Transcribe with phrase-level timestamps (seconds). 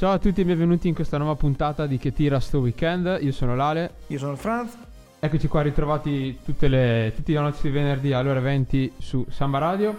[0.00, 3.18] Ciao a tutti e benvenuti in questa nuova puntata di Che tira sto weekend.
[3.20, 3.96] Io sono Lale.
[4.06, 4.74] Io sono Franz.
[5.18, 9.94] Eccoci qua ritrovati le, tutti i nostri venerdì alle ore 20 su Samba Radio.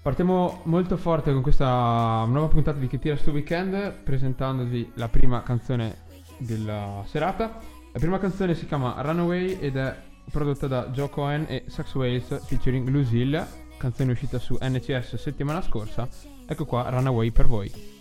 [0.00, 5.42] Partiamo molto forte con questa nuova puntata di Che tira sto weekend presentandovi la prima
[5.42, 5.98] canzone
[6.38, 7.58] della serata.
[7.92, 9.94] La prima canzone si chiama Runaway ed è
[10.32, 13.46] prodotta da Joe Cohen e Sax Wales featuring Lucille,
[13.76, 16.08] canzone uscita su NCS settimana scorsa.
[16.46, 17.99] Ecco qua Runaway per voi.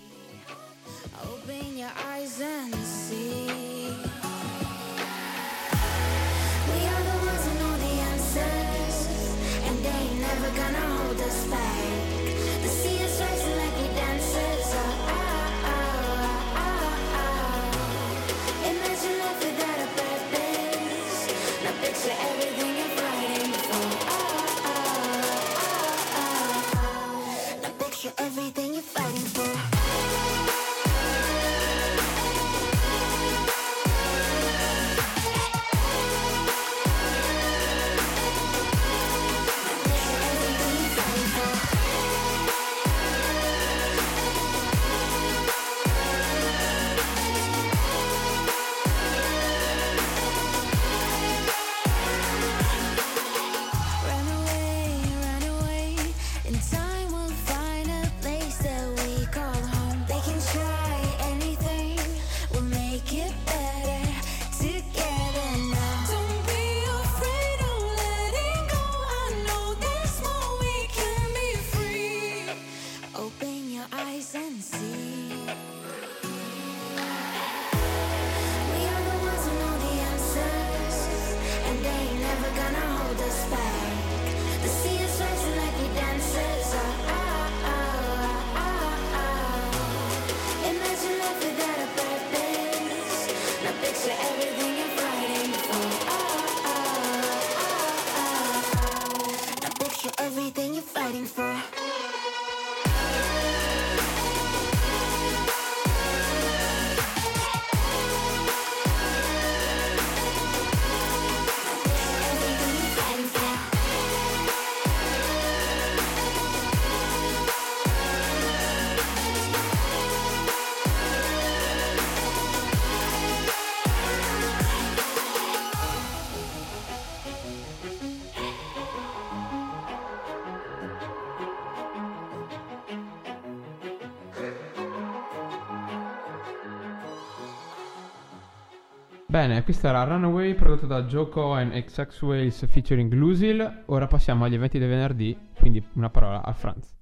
[139.40, 143.84] Bene, questa era Runaway prodotto da Joe Cohen e Sex Wales featuring Lucille.
[143.86, 146.94] Ora passiamo agli eventi del venerdì, quindi una parola a Franz.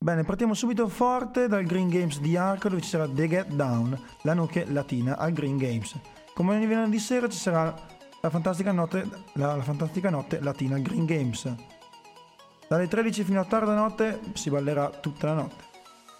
[0.00, 4.00] Bene, partiamo subito forte dal Green Games di Arco dove ci sarà The Get Down,
[4.22, 5.94] la nuke latina al Green Games.
[6.32, 7.74] Come ogni venerdì sera ci sarà
[8.22, 11.75] la fantastica notte, la, la fantastica notte latina al Green Games.
[12.68, 15.64] Dalle 13 fino a tarda notte si ballerà tutta la notte.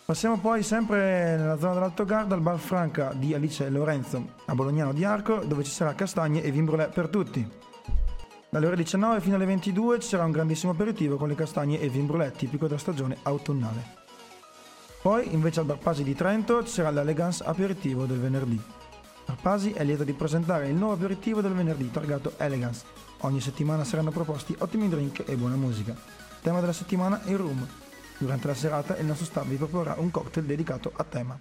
[0.04, 4.92] Passiamo poi sempre nella zona dell'Alto Garda al Bar Franca di Alice Lorenzo, a Bolognano
[4.92, 7.44] di Arco, dove ci sarà castagne e vin brûlé per tutti.
[8.48, 11.88] Dalle ore 19 fino alle 22 ci sarà un grandissimo aperitivo con le castagne e
[11.88, 14.04] vin brûlé tipico della stagione autunnale.
[15.02, 18.62] Poi, invece al Bar Pasi di Trento, ci sarà l'Elegance aperitivo del venerdì.
[19.26, 22.84] Bar Pasi è lieto di presentare il nuovo aperitivo del venerdì targato Elegance.
[23.22, 26.25] Ogni settimana saranno proposti ottimi drink e buona musica.
[26.42, 27.66] Tema della settimana il room.
[28.18, 31.38] Durante la serata il nostro staff vi proporrà un cocktail dedicato a tema.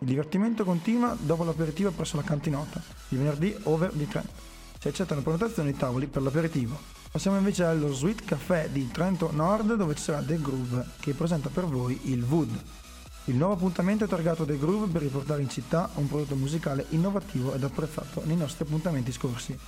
[0.00, 4.32] Il divertimento continua dopo l'aperitivo presso la cantinota, il venerdì over di Trento.
[4.78, 6.78] Si accettano prenotazioni e tavoli per l'aperitivo.
[7.10, 11.48] Passiamo invece allo Sweet Café di Trento Nord dove ci sarà The Groove che presenta
[11.48, 12.62] per voi il Wood.
[13.24, 17.54] Il nuovo appuntamento è targato The Groove per riportare in città un prodotto musicale innovativo
[17.54, 19.58] ed apprezzato nei nostri appuntamenti scorsi.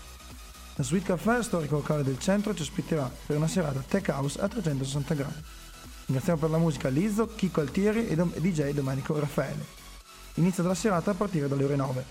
[0.81, 4.49] La Sweet Café, storico locale del centro, ci ospiterà per una serata tech house a
[4.49, 5.43] 360 gradi.
[6.06, 9.62] Ringraziamo per la musica Lizzo, Chico Altieri e DJ Domenico Raffaele.
[10.37, 12.05] Inizio della serata a partire dalle ore 9.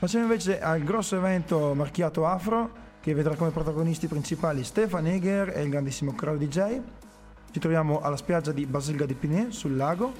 [0.00, 5.62] Passiamo invece al grosso evento marchiato Afro, che vedrà come protagonisti principali Stefan Eger e
[5.62, 6.80] il grandissimo Crow DJ.
[7.52, 10.12] Ci troviamo alla spiaggia di Basilga di Pinet, sul lago,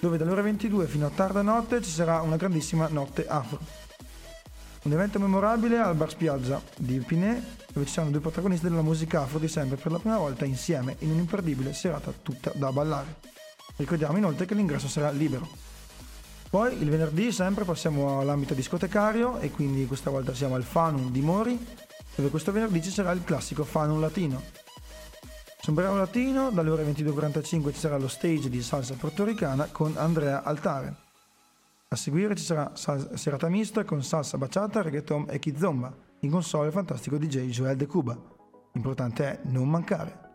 [0.00, 3.87] dove dalle ore 22 fino a tarda notte ci sarà una grandissima notte afro.
[4.84, 9.22] Un evento memorabile al Bar Spiaggia di Pinet, dove ci saranno due protagonisti della musica
[9.22, 13.16] afro di sempre per la prima volta insieme in un'imperdibile serata tutta da ballare.
[13.76, 15.48] Ricordiamo inoltre che l'ingresso sarà libero.
[16.48, 21.20] Poi il venerdì sempre passiamo all'ambito discotecario e quindi questa volta siamo al Fanum di
[21.20, 21.58] Mori,
[22.14, 24.42] dove questo venerdì ci sarà il classico Fanum Latino.
[25.60, 31.07] Sombrero Latino, dalle ore 22.45 ci sarà lo stage di salsa portoricana con Andrea Altare.
[31.90, 35.90] A seguire ci sarà sal- serata mista con salsa baciata, reggaeton e kizomba,
[36.20, 38.14] in console il fantastico DJ Joel De Cuba.
[38.72, 40.26] L'importante è non mancare.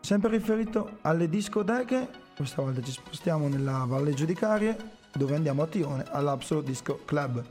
[0.00, 4.74] Sempre riferito alle discoteche, questa volta ci spostiamo nella Valle Giudicarie,
[5.12, 7.44] dove andiamo a Tione all'Absolo Disco Club.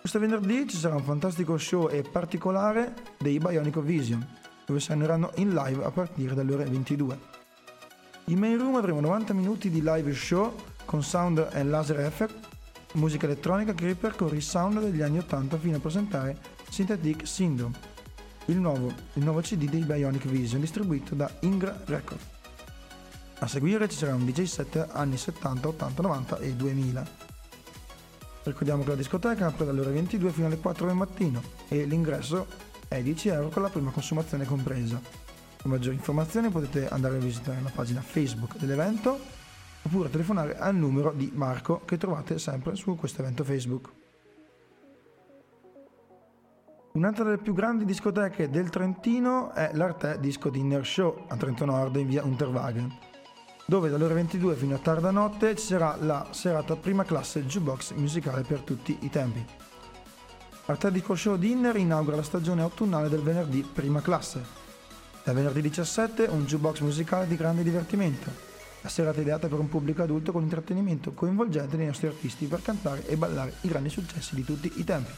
[0.00, 4.26] Questo venerdì ci sarà un fantastico show e particolare dei Bionico Vision,
[4.66, 7.18] dove saranno in live a partire dalle ore 22.
[8.24, 10.52] In main room avremo 90 minuti di live show
[10.88, 12.34] con sound e laser effect,
[12.92, 16.38] musica elettronica che ripercorre i sound degli anni 80 fino a presentare
[16.70, 17.76] Synthetic Syndrome,
[18.46, 22.24] il nuovo, il nuovo CD dei Bionic Vision distribuito da Ingra Records.
[23.40, 27.06] A seguire ci sarà un DJ set anni 70, 80, 90 e 2000.
[28.44, 32.46] Ricordiamo che la discoteca apre dalle ore 22 fino alle 4 del mattino e l'ingresso
[32.88, 34.98] è 10 euro con la prima consumazione compresa.
[34.98, 39.36] Per maggiori informazioni potete andare a visitare la pagina Facebook dell'evento
[39.82, 43.90] oppure telefonare al numero di Marco che trovate sempre su questo evento Facebook.
[46.92, 51.96] Un'altra delle più grandi discoteche del Trentino è l'Arte Disco Dinner Show a Trento Nord
[51.96, 53.06] in via Unterwagen
[53.68, 57.92] dove dalle ore 22 fino a tarda notte ci sarà la serata prima classe jukebox
[57.92, 59.44] musicale per tutti i tempi.
[60.64, 64.42] Artedico Show Dinner inaugura la stagione autunnale del venerdì prima classe.
[65.22, 68.47] Da venerdì 17 un jukebox musicale di grande divertimento.
[68.88, 73.06] La serata ideata per un pubblico adulto con intrattenimento coinvolgente dei nostri artisti per cantare
[73.06, 75.12] e ballare i grandi successi di tutti i tempi.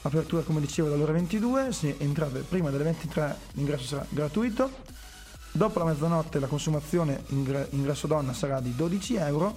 [0.00, 4.70] Apertura come dicevo dalle ore 22, se entrate prima delle 23 l'ingresso sarà gratuito
[5.50, 9.54] Dopo la mezzanotte la consumazione ingresso donna sarà di 12 euro,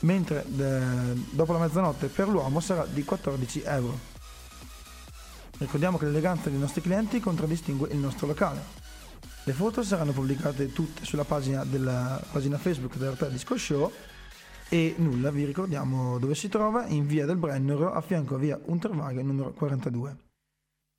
[0.00, 3.98] mentre dopo la mezzanotte per l'uomo sarà di 14 euro.
[5.58, 8.85] Ricordiamo che l'eleganza dei nostri clienti contraddistingue il nostro locale.
[9.46, 13.92] Le foto saranno pubblicate tutte sulla pagina della pagina Facebook dell'Hotel Disco Show
[14.68, 18.58] e nulla, vi ricordiamo dove si trova, in via del Brennero a fianco a via
[18.60, 20.16] Unterwagen numero 42.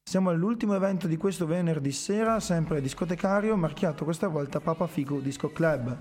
[0.02, 5.52] Siamo all'ultimo evento di questo venerdì sera, sempre discotecario, marchiato questa volta Papa Figo Disco
[5.52, 5.98] Club.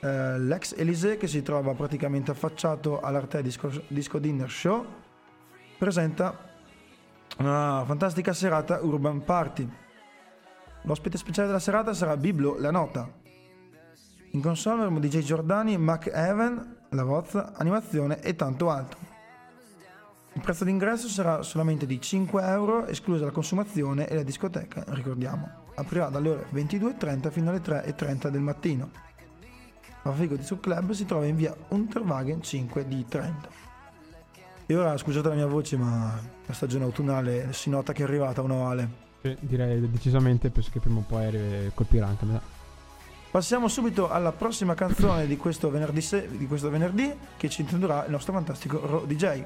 [0.00, 4.84] Eh, l'ex Elysée, che si trova praticamente affacciato all'Arte Disco, Disco Dinner Show,
[5.78, 6.38] presenta
[7.38, 9.86] una fantastica serata Urban Party.
[10.82, 13.10] L'ospite speciale della serata sarà Biblo La Nota.
[14.32, 18.98] In console avremo DJ Giordani, Mac Evan, la voz, animazione e tanto altro.
[20.34, 25.66] Il prezzo d'ingresso sarà solamente di 5 euro, esclusa la consumazione e la discoteca, ricordiamo.
[25.74, 28.90] Aprirà dalle ore 22.30 fino alle 3.30 del mattino.
[30.02, 33.48] La Figo di Sub Club si trova in via Unterwagen 5 di Trento.
[34.66, 38.42] E ora scusate la mia voce, ma la stagione autunnale si nota che è arrivata
[38.42, 39.07] una ovale.
[39.20, 42.40] Sì, direi decisamente, penso che prima o poi colpirà anche me.
[43.30, 46.02] Passiamo subito alla prossima canzone di questo venerdì,
[46.36, 49.42] di questo venerdì che ci introdurrà il nostro fantastico Ro DJ.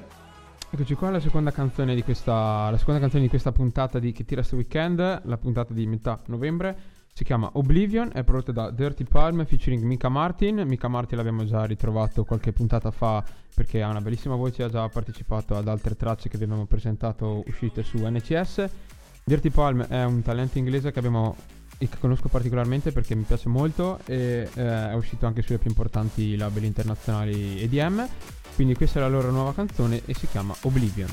[0.70, 4.24] Eccoci qua la seconda canzone di questa, la seconda canzone di questa puntata di Che
[4.24, 7.00] tira sto weekend, la puntata di metà novembre.
[7.12, 10.62] Si chiama Oblivion, è prodotta da Dirty Palm featuring Mika Martin.
[10.66, 13.22] Mika Martin l'abbiamo già ritrovato qualche puntata fa
[13.54, 17.42] perché ha una bellissima voce, ha già partecipato ad altre tracce che vi abbiamo presentato
[17.46, 18.70] uscite su NCS.
[19.24, 21.36] Dirty Palm è un talento inglese che abbiamo
[21.78, 25.68] e che conosco particolarmente perché mi piace molto e eh, è uscito anche sulle più
[25.68, 28.08] importanti label internazionali EDM
[28.54, 31.08] quindi questa è la loro nuova canzone e si chiama Oblivion.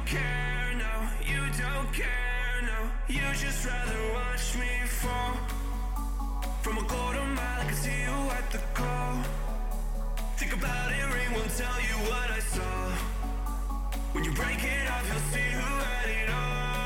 [0.00, 2.90] don't care, no, you don't care, no.
[3.08, 5.34] You just rather watch me fall.
[6.62, 9.22] From a quarter mile, I can see you at the call.
[10.36, 12.90] Think about it, ring won't tell you what I saw.
[14.12, 16.79] When you break it off, you'll see who had it all.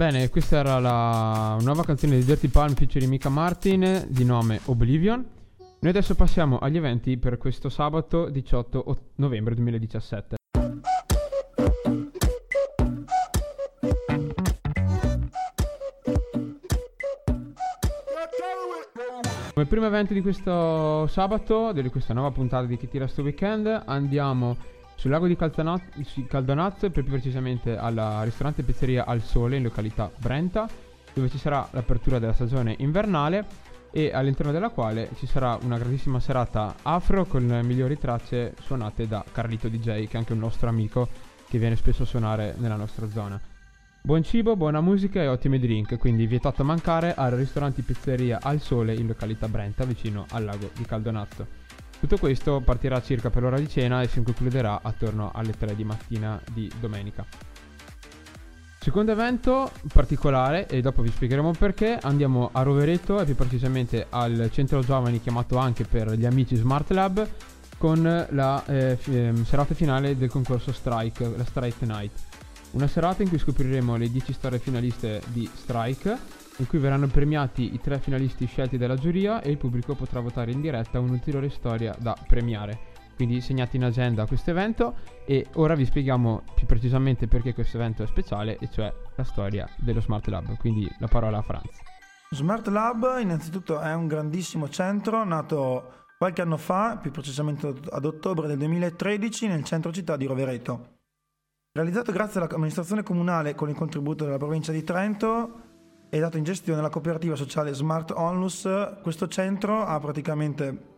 [0.00, 5.22] Bene, questa era la nuova canzone di Dirty Palm featuring Mika Martin di nome Oblivion.
[5.78, 10.36] Noi adesso passiamo agli eventi per questo sabato 18 ot- novembre 2017.
[19.52, 23.82] Come primo evento di questo sabato, di questa nuova puntata di Chi tira sto weekend,
[23.84, 24.56] andiamo
[25.00, 30.68] sul lago di Caldonazzo e più precisamente alla ristorante pizzeria Al Sole in località Brenta,
[31.14, 33.46] dove ci sarà l'apertura della stagione invernale
[33.92, 39.24] e all'interno della quale ci sarà una grandissima serata afro con migliori tracce suonate da
[39.32, 41.08] Carlito DJ, che è anche un nostro amico
[41.48, 43.40] che viene spesso a suonare nella nostra zona.
[44.02, 48.94] Buon cibo, buona musica e ottimi drink, quindi vietato mancare al ristorante pizzeria Al Sole
[48.94, 51.59] in località Brenta, vicino al lago di Caldonazzo.
[52.00, 55.84] Tutto questo partirà circa per l'ora di cena e si concluderà attorno alle 3 di
[55.84, 57.26] mattina di domenica.
[58.78, 64.48] Secondo evento particolare, e dopo vi spiegheremo perché, andiamo a Rovereto e più precisamente al
[64.50, 67.28] centro giovani chiamato anche per gli amici Smart Lab
[67.76, 72.12] con la eh, fi- ehm, serata finale del concorso Strike, la Strike Night.
[72.70, 76.16] Una serata in cui scopriremo le 10 storie finaliste di Strike,
[76.60, 80.52] in cui verranno premiati i tre finalisti scelti dalla giuria e il pubblico potrà votare
[80.52, 82.98] in diretta un'ulteriore storia da premiare.
[83.16, 84.94] Quindi segnate in agenda questo evento
[85.26, 89.68] e ora vi spieghiamo più precisamente perché questo evento è speciale, e cioè la storia
[89.76, 90.56] dello Smart Lab.
[90.56, 91.80] Quindi la parola a Franz.
[92.30, 98.46] Smart Lab innanzitutto è un grandissimo centro nato qualche anno fa, più precisamente ad ottobre
[98.46, 100.98] del 2013, nel centro città di Rovereto.
[101.72, 105.69] Realizzato grazie all'amministrazione comunale con il contributo della provincia di Trento
[106.10, 108.68] e dato in gestione alla cooperativa sociale Smart Onlus,
[109.00, 110.88] questo centro ha praticamente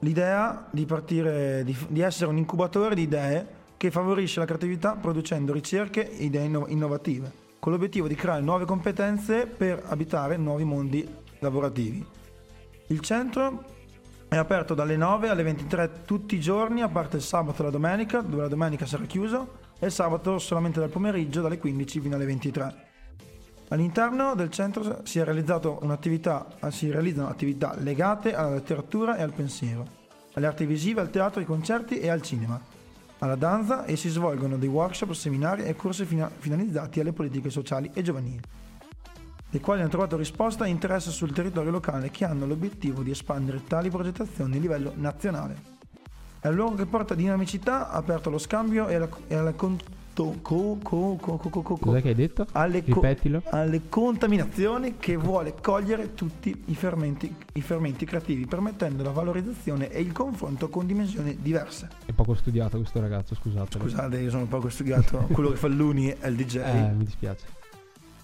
[0.00, 5.52] l'idea di partire, di, di essere un incubatore di idee che favorisce la creatività producendo
[5.52, 11.06] ricerche e idee inno- innovative, con l'obiettivo di creare nuove competenze per abitare nuovi mondi
[11.40, 12.04] lavorativi.
[12.86, 13.64] Il centro
[14.28, 17.70] è aperto dalle 9 alle 23 tutti i giorni, a parte il sabato e la
[17.70, 22.16] domenica, dove la domenica sarà chiuso, e il sabato solamente dal pomeriggio dalle 15 fino
[22.16, 22.88] alle 23.
[23.72, 29.86] All'interno del centro si, un'attività, si realizzano attività legate alla letteratura e al pensiero,
[30.32, 32.60] alle arti visive, al teatro, ai concerti e al cinema,
[33.18, 37.88] alla danza e si svolgono dei workshop, seminari e corsi fina- finalizzati alle politiche sociali
[37.94, 38.40] e giovanili,
[39.50, 43.62] le quali hanno trovato risposta e interesse sul territorio locale che hanno l'obiettivo di espandere
[43.62, 45.78] tali progettazioni a livello nazionale.
[46.40, 49.52] È un luogo che porta dinamicità, aperto allo scambio e alla, e alla
[50.14, 52.46] conto- co- co- co- co- co- co- Cos'è che hai detto?
[52.52, 53.42] alle, co- Ripetilo.
[53.50, 60.00] alle contaminazioni che vuole cogliere tutti i fermenti, i fermenti creativi, permettendo la valorizzazione e
[60.00, 61.88] il confronto con dimensioni diverse.
[62.04, 63.78] È poco studiato questo ragazzo, scusate.
[63.78, 66.56] Scusate, io sono poco studiato, quello che fa l'Uni è il DJ.
[66.56, 67.58] Eh, mi dispiace.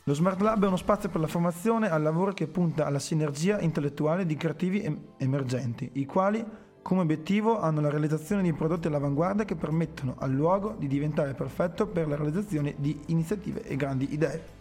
[0.04, 3.60] Lo Smart Lab è uno spazio per la formazione al lavoro che punta alla sinergia
[3.60, 6.44] intellettuale di creativi em- emergenti, i quali
[6.86, 11.88] come obiettivo hanno la realizzazione di prodotti all'avanguardia che permettono al luogo di diventare perfetto
[11.88, 14.54] per la realizzazione di iniziative e grandi idee.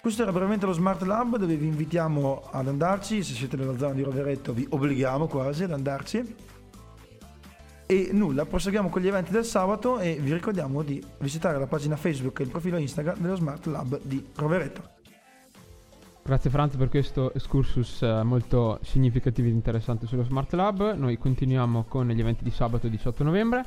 [0.00, 3.94] Questo era brevemente lo Smart Lab dove vi invitiamo ad andarci, se siete nella zona
[3.94, 6.36] di Roveretto vi obblighiamo quasi ad andarci.
[7.86, 11.96] E nulla, proseguiamo con gli eventi del sabato e vi ricordiamo di visitare la pagina
[11.96, 14.95] Facebook e il profilo Instagram dello Smart Lab di Roveretto.
[16.26, 20.96] Grazie Franz per questo excursus eh, molto significativo ed interessante sullo Smart Lab.
[20.96, 23.64] Noi continuiamo con gli eventi di sabato 18 novembre.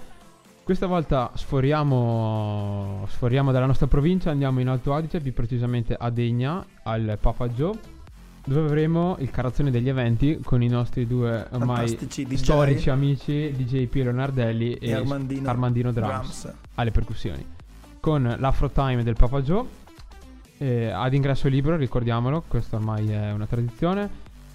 [0.61, 6.65] Questa volta sforiamo, sforiamo dalla nostra provincia, andiamo in Alto Adige, più precisamente a Degna,
[6.83, 7.79] al Papa Joe,
[8.45, 11.97] dove avremo il carazzone degli eventi con i nostri due ormai
[12.33, 16.57] storici amici DJ Piero Nardelli e, E Armandino Armandino Drums, Drums.
[16.75, 17.45] alle percussioni.
[18.01, 19.65] Con l'Afro Time del Papa Joe,
[20.59, 24.09] eh, ad ingresso libero, ricordiamolo, questa ormai è una tradizione,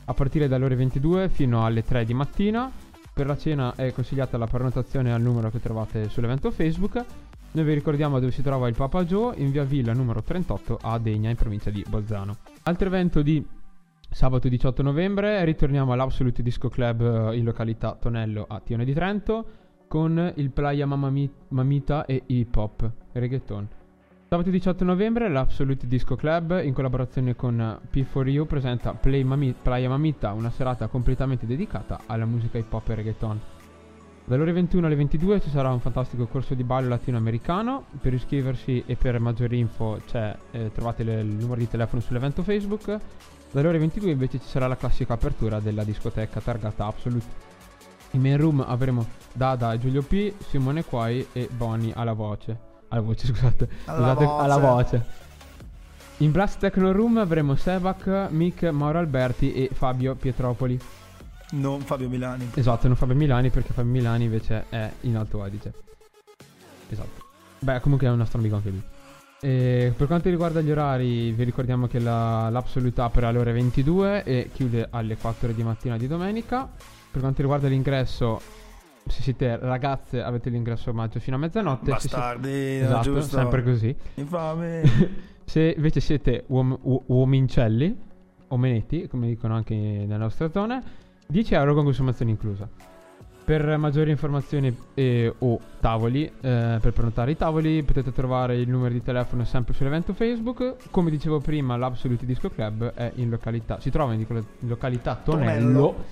[0.05, 2.71] a partire dalle ore 22 fino alle 3 di mattina.
[3.13, 7.05] Per la cena è consigliata la prenotazione al numero che trovate sull'evento Facebook.
[7.53, 10.99] Noi vi ricordiamo dove si trova il Papa Joe in via Villa numero 38 a
[10.99, 12.37] Degna in provincia di Bolzano.
[12.65, 13.47] Altro evento di
[14.11, 19.47] sabato 18 novembre ritorniamo all'Absolute Disco Club eh, in località Tonello a Tione di Trento
[19.87, 23.69] con il Playa Mamita e hip hop reggaeton.
[24.35, 30.33] Sabato 18 novembre l'Absolute Disco Club in collaborazione con P4U presenta Play Mami- Playa Mamita,
[30.33, 33.41] una serata completamente dedicata alla musica hip hop e reggaeton.
[34.25, 37.85] Dalle ore 21 alle 22 ci sarà un fantastico corso di ballo latinoamericano.
[38.01, 42.99] Per iscriversi e per maggiori info eh, trovate le- il numero di telefono sull'evento Facebook.
[43.53, 47.27] Dalle ore 22 invece ci sarà la classica apertura della discoteca targata Absolute.
[48.11, 52.74] In main room avremo Dada e Giulio P, Simone Quai e Bonnie alla voce.
[52.95, 53.69] Alla voce, scusate.
[53.87, 54.45] Alla Scusate, voce.
[54.45, 55.05] alla voce.
[56.19, 60.79] In Blast Techno Room avremo Sebak, Mick, Mauro Alberti e Fabio Pietropoli.
[61.51, 62.51] Non Fabio Milani.
[62.55, 65.73] Esatto, non Fabio Milani perché Fabio Milani invece è in Alto Adige.
[66.89, 67.23] Esatto.
[67.59, 68.83] Beh, comunque è un nostro amico anche lui.
[69.41, 74.23] E per quanto riguarda gli orari, vi ricordiamo che la, l'Absolute apre alle ore 22
[74.23, 76.69] e chiude alle 4 di mattina di domenica.
[77.11, 78.41] Per quanto riguarda l'ingresso,
[79.07, 81.93] se siete ragazze avete l'ingresso omaggio fino a mezzanotte.
[81.93, 83.37] se siete- Bastardi, esatto, giusto.
[83.37, 83.95] sempre così.
[84.15, 84.83] Infame.
[85.47, 87.95] Se invece siete uom- u- uomincelli,
[88.49, 90.83] o menetti, come dicono anche nelle nostre zone,
[91.27, 92.67] 10 euro con consumazione inclusa.
[93.45, 98.95] Per maggiori informazioni e o tavoli, eh, per prenotare i tavoli, potete trovare il numero
[98.95, 100.77] di telefono sempre sull'evento Facebook.
[100.91, 104.25] Come dicevo prima, l'Absolute Disco Club è in località, si trova in
[104.61, 106.05] località Tonello, Tonello.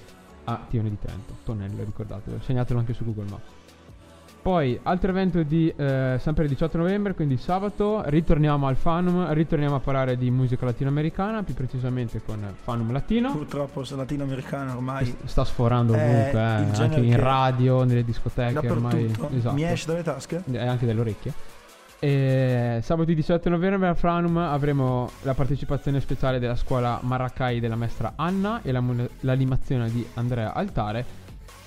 [0.44, 1.34] A Tione di Trento.
[1.44, 3.50] Tonello, ricordatelo, segnatelo anche su Google Maps.
[4.42, 9.76] Poi, altro evento di eh, sempre il 18 novembre, quindi sabato, ritorniamo al Fanum, ritorniamo
[9.76, 13.30] a parlare di musica latinoamericana, più precisamente con Fanum Latino.
[13.30, 15.04] Purtroppo sono latinoamericano ormai.
[15.06, 19.04] S- Sta sforando ovunque, eh, anche in radio, nelle discoteche, ormai.
[19.32, 19.54] Esatto.
[19.54, 20.42] Mi esce dalle tasche.
[20.50, 21.32] E anche dalle orecchie.
[22.04, 28.14] E sabato 18 novembre a Franum avremo la partecipazione speciale della scuola Maracai della maestra
[28.16, 28.82] Anna e la
[29.20, 31.04] l'animazione di Andrea Altare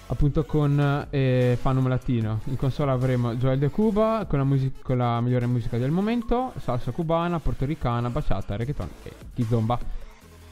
[0.07, 2.41] appunto con eh, Fanum Latino.
[2.47, 6.51] In console avremo Joel De Cuba con la, music- con la migliore musica del momento,
[6.59, 9.79] salsa cubana, portoricana, baciata, reggaeton e kizomba.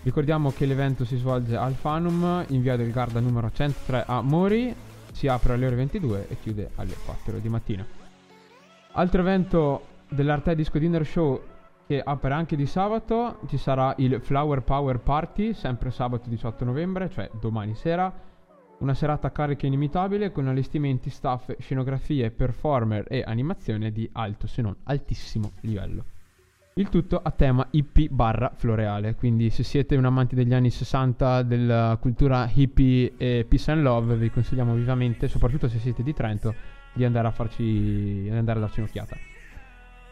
[0.02, 4.74] Ricordiamo che l'evento si svolge al Fanum in via del Garda numero 103 a Mori,
[5.12, 8.03] si apre alle ore 22 e chiude alle 4 di mattina.
[8.96, 11.42] Altro evento dell'Arte Disco Dinner Show
[11.88, 17.10] che apre anche di sabato, ci sarà il Flower Power Party, sempre sabato 18 novembre,
[17.10, 18.14] cioè domani sera.
[18.78, 24.76] Una serata carica inimitabile con allestimenti, staff, scenografie, performer e animazione di alto se non
[24.84, 26.04] altissimo livello.
[26.76, 31.42] Il tutto a tema hippie barra floreale, quindi se siete un amante degli anni 60
[31.42, 36.54] della cultura hippie e peace and love vi consigliamo vivamente, soprattutto se siete di Trento,
[36.94, 39.18] di andare a farci andare a darci un'occhiata.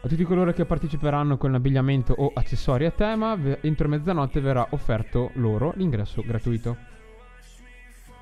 [0.04, 5.30] A tutti coloro che parteciperanno con abbigliamento o accessori a tema, entro mezzanotte verrà offerto
[5.34, 6.76] loro l'ingresso gratuito.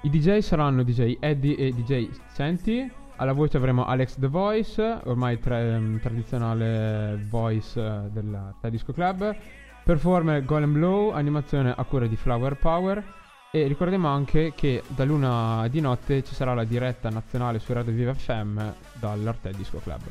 [0.02, 2.90] I DJ saranno DJ Eddie e DJ Senti.
[3.16, 8.92] Alla voce avremo Alex The Voice, ormai tra- ehm, tradizionale voice eh, della Thai Disco
[8.92, 9.36] Club.
[9.84, 13.19] Performer Golem Blow, animazione a cura di Flower Power.
[13.52, 17.92] E ricordiamo anche che da luna di notte ci sarà la diretta nazionale su Radio
[17.92, 18.60] Viva FM
[18.92, 20.02] dall'Arte Disco Club.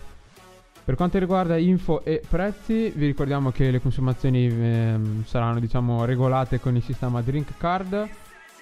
[0.83, 6.59] Per quanto riguarda info e prezzi, vi ricordiamo che le consumazioni ehm, saranno diciamo regolate
[6.59, 8.09] con il sistema Drink Card.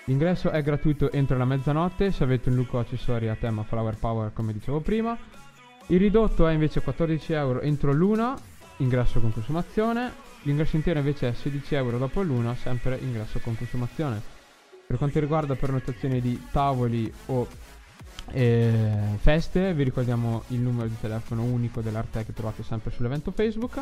[0.04, 4.32] L'ingresso è gratuito entro la mezzanotte se avete un look accessori a tema Flower Power
[4.32, 5.18] come dicevo prima.
[5.88, 8.38] Il ridotto è invece 14 euro entro l'una,
[8.78, 10.12] ingresso con consumazione.
[10.44, 14.37] L'ingresso intero invece è 16 euro dopo l'una, sempre ingresso con consumazione.
[14.88, 17.46] Per quanto riguarda prenotazioni di tavoli o
[18.32, 23.82] eh, feste, vi ricordiamo il numero di telefono unico dell'Arte che trovate sempre sull'evento Facebook.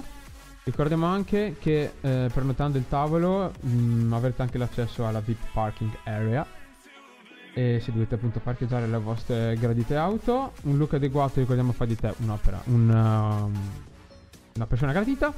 [0.63, 6.43] Ricordiamo anche che eh, prenotando il tavolo mh, avrete anche l'accesso alla VIP Parking Area
[7.53, 10.53] e se dovete appunto parcheggiare le vostre gradite auto.
[10.63, 13.59] Un look adeguato, ricordiamo, fa di te un'opera, un, um,
[14.55, 15.31] una persona gradita.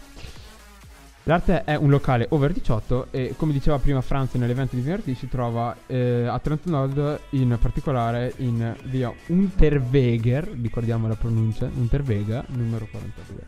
[1.27, 5.27] L'arte è un locale over 18 e come diceva prima Franz nell'evento di venerdì si
[5.27, 12.87] trova eh, a Trento Nord, in particolare in via Unterweger, ricordiamo la pronuncia, Unterweger, numero
[12.89, 13.43] 42.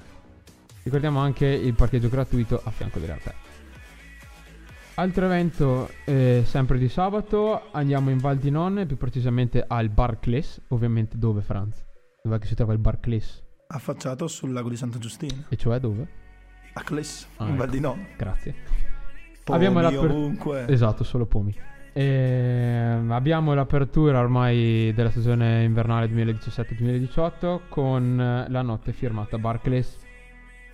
[0.83, 3.33] Ricordiamo anche il parcheggio gratuito a fianco dell'arte.
[4.95, 10.59] Altro evento, eh, sempre di sabato, andiamo in Val di Non, più precisamente al Barclays,
[10.67, 11.81] ovviamente dove Franz?
[12.21, 13.41] Dove è che si trova il Barclays?
[13.67, 15.45] Affacciato sul lago di Santa Giustina.
[15.47, 16.18] E cioè dove?
[16.79, 17.75] A Cles, Ah, in Val ecco.
[17.75, 18.05] di Non.
[18.17, 18.55] Grazie.
[19.43, 20.65] Pomi Abbiamo l'aper- ovunque.
[20.67, 21.53] Esatto, solo pomi.
[21.91, 29.97] Ehm, abbiamo l'apertura ormai della stagione invernale 2017-2018 con la notte firmata Barclays.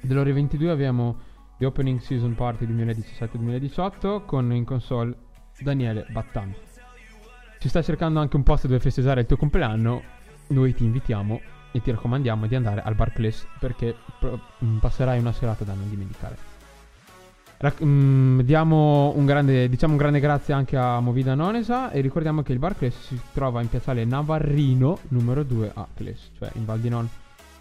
[0.01, 1.17] Dell'ore 22 abbiamo
[1.57, 5.15] The Opening Season Party 2017-2018 con in console
[5.59, 6.53] Daniele Battan.
[7.59, 10.03] Ci stai cercando anche un posto dove festeggiare il tuo compleanno?
[10.47, 11.41] Noi ti invitiamo
[11.71, 13.95] e ti raccomandiamo di andare al Barclays perché
[14.79, 16.53] passerai una serata da non dimenticare.
[17.57, 22.41] Rac- mm, diamo un grande, diciamo un grande grazie anche a Movida Nonesa e ricordiamo
[22.41, 26.79] che il Barclays si trova in piazzale Navarrino numero 2 a Cles, cioè in Val
[26.79, 27.09] di Non.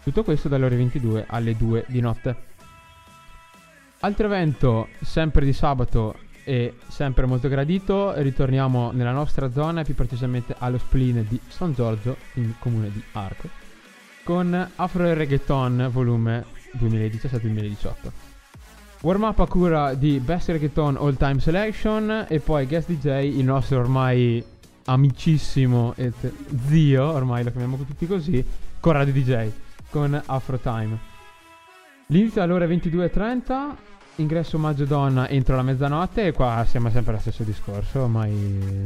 [0.03, 2.35] Tutto questo dalle ore 22 alle 2 di notte.
[4.01, 10.53] Altro evento, sempre di sabato e sempre molto gradito, ritorniamo nella nostra zona, più precisamente
[10.59, 13.49] allo spleen di San Giorgio, in comune di Arco,
[14.25, 16.43] con Afro e Reggaeton volume
[16.79, 17.93] 2017-2018.
[19.01, 23.45] Warm up a cura di Best Reggaeton All Time Selection e poi guest DJ, il
[23.45, 24.43] nostro ormai
[24.85, 26.11] amicissimo e
[26.67, 28.43] zio, ormai lo chiamiamo tutti così,
[28.79, 29.47] Corrado DJ
[29.91, 30.97] con Afro Time.
[32.07, 33.75] L'inizio alle ore 22.30,
[34.15, 38.33] ingresso omaggio donna entro la mezzanotte e qua siamo sempre allo stesso discorso, ormai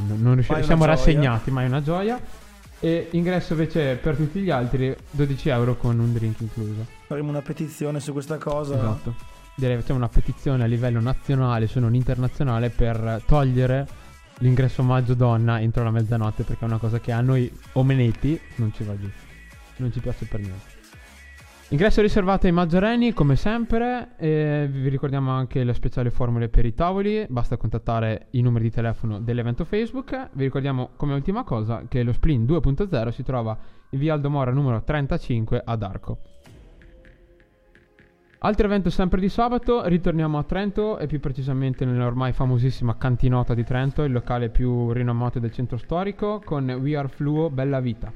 [0.06, 0.96] non, riusciamo, siamo gioia.
[0.96, 2.48] rassegnati, mai una gioia.
[2.82, 6.86] E ingresso invece per tutti gli altri 12 euro con un drink incluso.
[7.08, 8.76] Faremo una petizione su questa cosa.
[8.76, 9.16] Esatto.
[9.56, 13.86] Direi facciamo una petizione a livello nazionale, se non internazionale, per togliere
[14.40, 18.74] l'ingresso omaggio donna entro la mezzanotte, perché è una cosa che a noi omenetti non
[18.74, 19.10] ci va giù.
[19.78, 20.79] Non ci piace per niente.
[21.72, 24.16] Ingresso riservato ai maggiorenni, come sempre.
[24.18, 27.28] E vi ricordiamo anche le speciali formule per i tavoli.
[27.30, 30.30] Basta contattare i numeri di telefono dell'evento Facebook.
[30.34, 33.56] Vi ricordiamo come ultima cosa che lo Splin 2.0 si trova
[33.92, 36.18] in via Aldomora numero 35 ad Arco.
[38.40, 43.64] Altro evento sempre di sabato, ritorniamo a Trento e più precisamente nell'ormai famosissima Cantinota di
[43.64, 48.12] Trento, il locale più rinomato del centro storico, con We Are Fluo Bella Vita.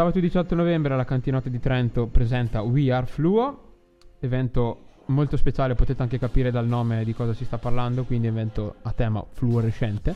[0.00, 3.74] Sabato 18 novembre la Cantinota di Trento presenta We Are Fluo,
[4.20, 8.76] evento molto speciale, potete anche capire dal nome di cosa si sta parlando, quindi evento
[8.80, 10.14] a tema fluorescente.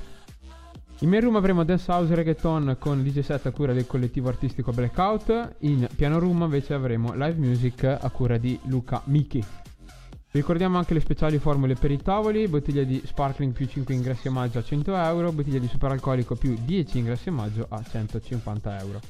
[1.01, 4.73] In main room avremo Dance House Reggaeton con DJ set a cura del collettivo artistico
[4.73, 5.57] Blackout.
[5.59, 9.45] In piano room invece avremo live music a cura di Luca Miki.
[10.31, 14.31] Ricordiamo anche le speciali formule per i tavoli, bottiglia di sparkling più 5 ingressi a
[14.31, 19.01] maggio a 100 euro, bottiglia di superalcolico più 10 ingressi a maggio a 150 euro.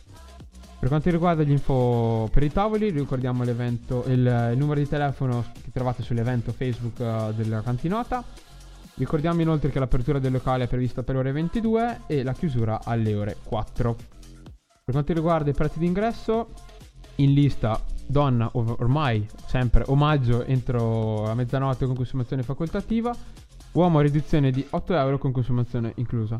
[0.85, 5.43] Per quanto riguarda gli info per i tavoli, ricordiamo l'evento, il, il numero di telefono
[5.63, 8.23] che trovate sull'evento Facebook eh, della cantinota.
[8.97, 12.81] Ricordiamo inoltre che l'apertura del locale è prevista per le ore 22 e la chiusura
[12.85, 13.97] alle ore 4.
[14.85, 16.49] Per quanto riguarda i prezzi d'ingresso,
[17.15, 23.11] in lista donna ov- ormai sempre omaggio entro la mezzanotte con consumazione facoltativa,
[23.73, 26.39] uomo riduzione di 8 euro con consumazione inclusa.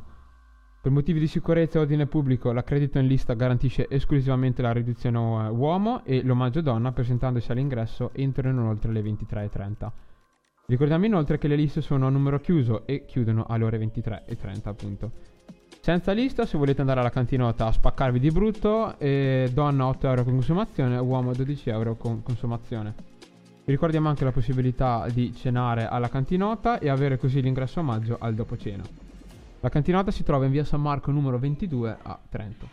[0.85, 5.49] Per motivi di sicurezza e ordine pubblico, l'accredito in lista garantisce esclusivamente la riduzione eh,
[5.49, 9.91] uomo e l'omaggio donna presentandosi all'ingresso entro e non oltre le 23.30.
[10.67, 15.11] Ricordiamo inoltre che le liste sono a numero chiuso e chiudono alle ore 23.30 appunto.
[15.81, 20.25] Senza lista, se volete andare alla cantinota a spaccarvi di brutto, eh, donna 8 euro
[20.25, 22.95] con consumazione, uomo 12 euro con consumazione.
[23.65, 28.35] Vi ricordiamo anche la possibilità di cenare alla cantinota e avere così l'ingresso omaggio al
[28.35, 29.04] dopo cena.
[29.65, 32.69] La cantinota si trova in via San Marco numero 22 a Trento.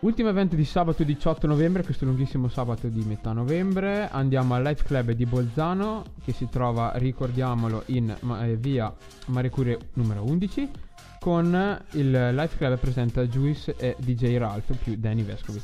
[0.00, 4.84] Ultimo evento di sabato 18 novembre, questo lunghissimo sabato di metà novembre, andiamo al Life
[4.84, 8.94] Club di Bolzano che si trova, ricordiamolo, in eh, via
[9.28, 10.70] Marie Curie numero 11
[11.18, 15.62] con il Life Club presenta Juice e DJ Ralph più Danny Vescovi.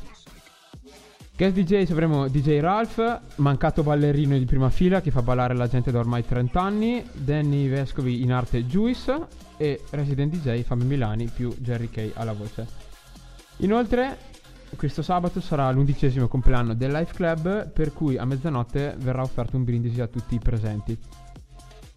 [1.36, 5.90] Guest DJ avremo DJ Ralph, mancato ballerino di prima fila che fa ballare la gente
[5.90, 9.26] da ormai 30 anni, Danny Vescovi in arte Juice
[9.58, 12.66] e Resident DJ Fabio Milani più Jerry Kay alla voce.
[13.58, 14.16] Inoltre
[14.76, 19.64] questo sabato sarà l'undicesimo compleanno del Life Club per cui a mezzanotte verrà offerto un
[19.64, 20.98] brindisi a tutti i presenti.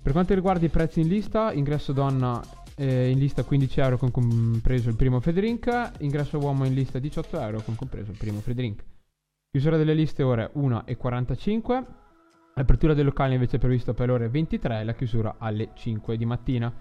[0.01, 2.43] Per quanto riguarda i prezzi in lista, ingresso donna
[2.75, 6.99] eh, in lista 15 euro con compreso il primo free drink, ingresso uomo in lista
[6.99, 8.83] 18 euro con compreso il primo free drink.
[9.51, 11.83] Chiusura delle liste ore 1.45.
[12.53, 16.17] L'apertura del locale invece è prevista per le ore 23 e la chiusura alle 5
[16.17, 16.71] di mattina.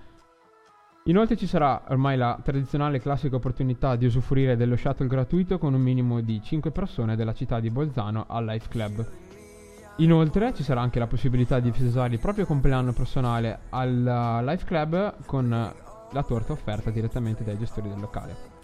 [1.05, 5.81] Inoltre ci sarà ormai la tradizionale classica opportunità di usufruire dello shuttle gratuito con un
[5.81, 9.13] minimo di 5 persone della città di Bolzano al Life Club.
[9.97, 14.67] Inoltre ci sarà anche la possibilità di festeggiare il proprio compleanno personale al uh, Life
[14.67, 18.58] Club con la torta offerta direttamente dai gestori del locale.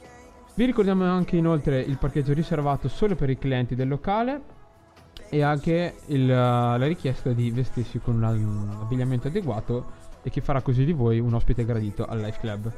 [0.56, 4.40] Vi ricordiamo anche inoltre il parcheggio riservato solo per i clienti del locale
[5.28, 10.62] e anche il, uh, la richiesta di vestirsi con un abbigliamento adeguato e che farà
[10.62, 12.72] così di voi un ospite gradito al Life Club.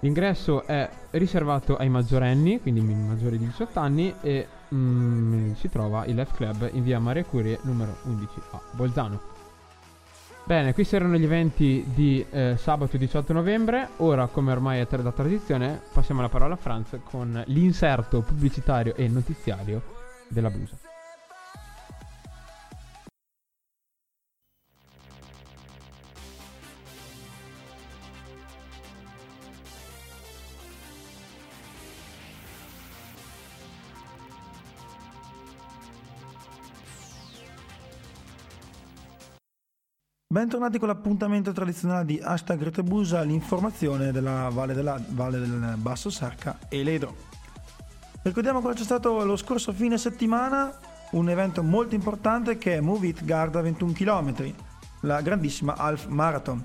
[0.00, 6.14] L'ingresso è riservato ai maggiorenni, quindi maggiori di 18 anni, e mm, si trova il
[6.14, 9.31] Life Club in via Maria Curie numero 11 a Bolzano.
[10.44, 13.90] Bene, questi erano gli eventi di eh, sabato 18 novembre.
[13.98, 19.06] Ora, come ormai è da tradizione, passiamo la parola a Franz con l'inserto pubblicitario e
[19.08, 19.82] notiziario
[20.28, 20.91] della blusa.
[40.32, 46.56] Bentornati con l'appuntamento tradizionale di hashtag Retebusa, l'informazione della Valle, della, Valle del Basso Sarca
[46.70, 47.14] e Ledro.
[48.22, 50.74] Ricordiamo cosa c'è stato lo scorso fine settimana,
[51.10, 54.54] un evento molto importante che è Move It Garda 21 km,
[55.00, 56.64] la grandissima Half Marathon.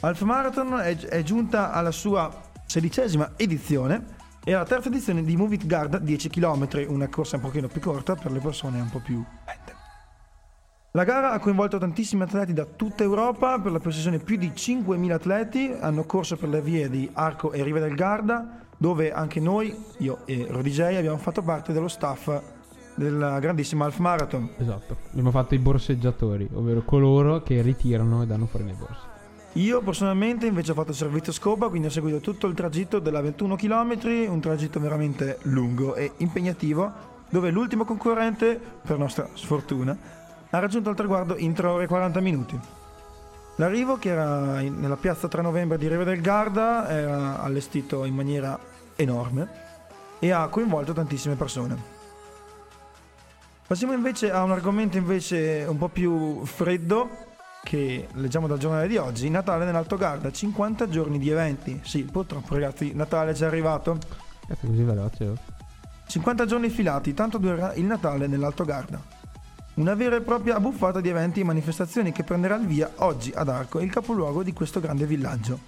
[0.00, 4.06] Half Marathon è, è giunta alla sua sedicesima edizione
[4.42, 7.80] e alla terza edizione di Move It Garda 10 km, una corsa un pochino più
[7.80, 9.24] corta per le persone un po' più.
[10.96, 15.12] La gara ha coinvolto tantissimi atleti da tutta Europa, per la precisione più di 5.000
[15.12, 19.76] atleti hanno corso per le vie di Arco e Riva del Garda, dove anche noi,
[19.98, 22.40] io e Rodijay, abbiamo fatto parte dello staff
[22.94, 24.48] della grandissima Half Marathon.
[24.56, 29.06] Esatto, abbiamo fatto i borseggiatori, ovvero coloro che ritirano e danno fuori le borse.
[29.52, 33.20] Io personalmente invece ho fatto il servizio scopa, quindi ho seguito tutto il tragitto della
[33.20, 33.98] 21 km,
[34.30, 36.90] un tragitto veramente lungo e impegnativo,
[37.28, 42.20] dove l'ultimo concorrente, per nostra sfortuna, ha raggiunto il traguardo in 3 ore e 40
[42.20, 42.60] minuti.
[43.56, 48.14] L'arrivo, che era in, nella piazza 3 novembre di Riva del Garda, era allestito in
[48.14, 48.58] maniera
[48.96, 49.64] enorme
[50.18, 51.94] e ha coinvolto tantissime persone.
[53.66, 57.24] Passiamo invece a un argomento invece un po' più freddo
[57.64, 61.80] che leggiamo dal giornale di oggi, Natale nell'Alto Garda, 50 giorni di eventi.
[61.82, 63.98] Sì, purtroppo ragazzi, Natale è già arrivato.
[64.46, 65.32] Cazzo così veloce.
[66.06, 69.15] 50 giorni filati, tanto durerà il Natale nell'Alto Garda.
[69.76, 73.50] Una vera e propria buffata di eventi e manifestazioni che prenderà il via oggi ad
[73.50, 75.58] Arco, il capoluogo di questo grande villaggio.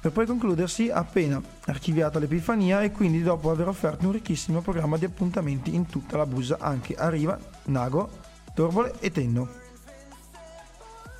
[0.00, 5.04] Per poi concludersi appena archiviata l'Epifania e quindi dopo aver offerto un ricchissimo programma di
[5.04, 8.08] appuntamenti in tutta la Busa anche a Riva, Nago,
[8.54, 9.48] Torbole e Tenno.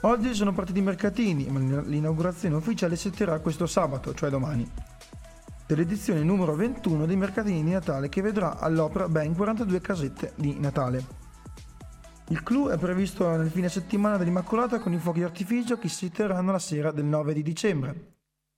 [0.03, 4.71] Oggi sono partiti i mercatini, ma l'inaugurazione ufficiale si terrà questo sabato, cioè domani,
[5.67, 11.27] dell'edizione numero 21 dei mercatini di Natale che vedrà all'opera ben 42 casette di Natale.
[12.31, 16.53] Il clou è previsto nel fine settimana dell'Immacolata con i fuochi d'artificio che si terranno
[16.53, 18.17] la sera del 9 di dicembre.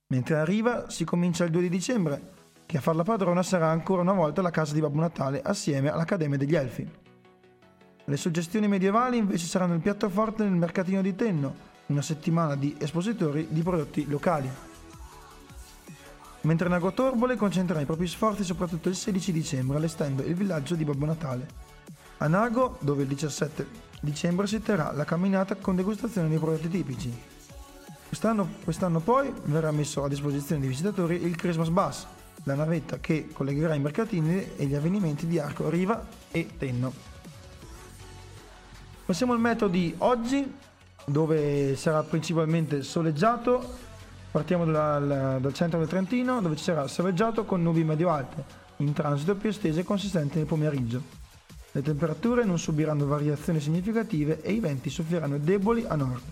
[0.09, 2.33] Mentre arriva si comincia il 2 di dicembre,
[2.67, 5.89] che a far la padrona sarà ancora una volta la casa di Babbo Natale assieme
[5.89, 6.91] all'Accademia degli Elfi.
[8.05, 11.55] Le suggestioni medievali invece saranno il piatto forte nel mercatino di Tenno,
[11.87, 14.51] una settimana di espositori di prodotti locali.
[16.41, 20.85] Mentre Nago Torbole concentrerà i propri sforzi soprattutto il 16 dicembre allestendo il villaggio di
[20.85, 21.70] Babbo Natale,
[22.23, 27.11] a Nago, dove il 17 dicembre si terrà la camminata con degustazione dei prodotti tipici.
[28.09, 32.07] Quest'anno, quest'anno poi verrà messo a disposizione dei visitatori il Christmas Bus,
[32.43, 36.93] la navetta che collegherà i mercatini e gli avvenimenti di Arco, Riva e Tenno.
[39.07, 40.53] Passiamo al metodo di oggi,
[41.07, 43.89] dove sarà principalmente soleggiato.
[44.31, 48.45] Partiamo dal, dal centro del Trentino, dove ci sarà soleggiato con nubi medio-alte,
[48.77, 51.20] in transito più estese e consistenti nel pomeriggio.
[51.73, 56.23] Le temperature non subiranno variazioni significative e i venti soffieranno deboli a nord.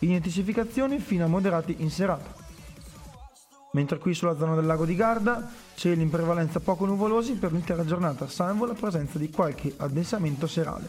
[0.00, 2.40] Intensificazioni fino a moderati in serata.
[3.72, 7.84] mentre qui sulla zona del lago di Garda cieli in prevalenza poco nuvolosi per l'intera
[7.84, 10.88] giornata, salvo la presenza di qualche addensamento serale.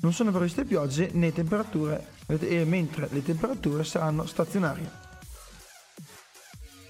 [0.00, 5.08] Non sono previste piogge né temperature, e mentre le temperature saranno stazionarie.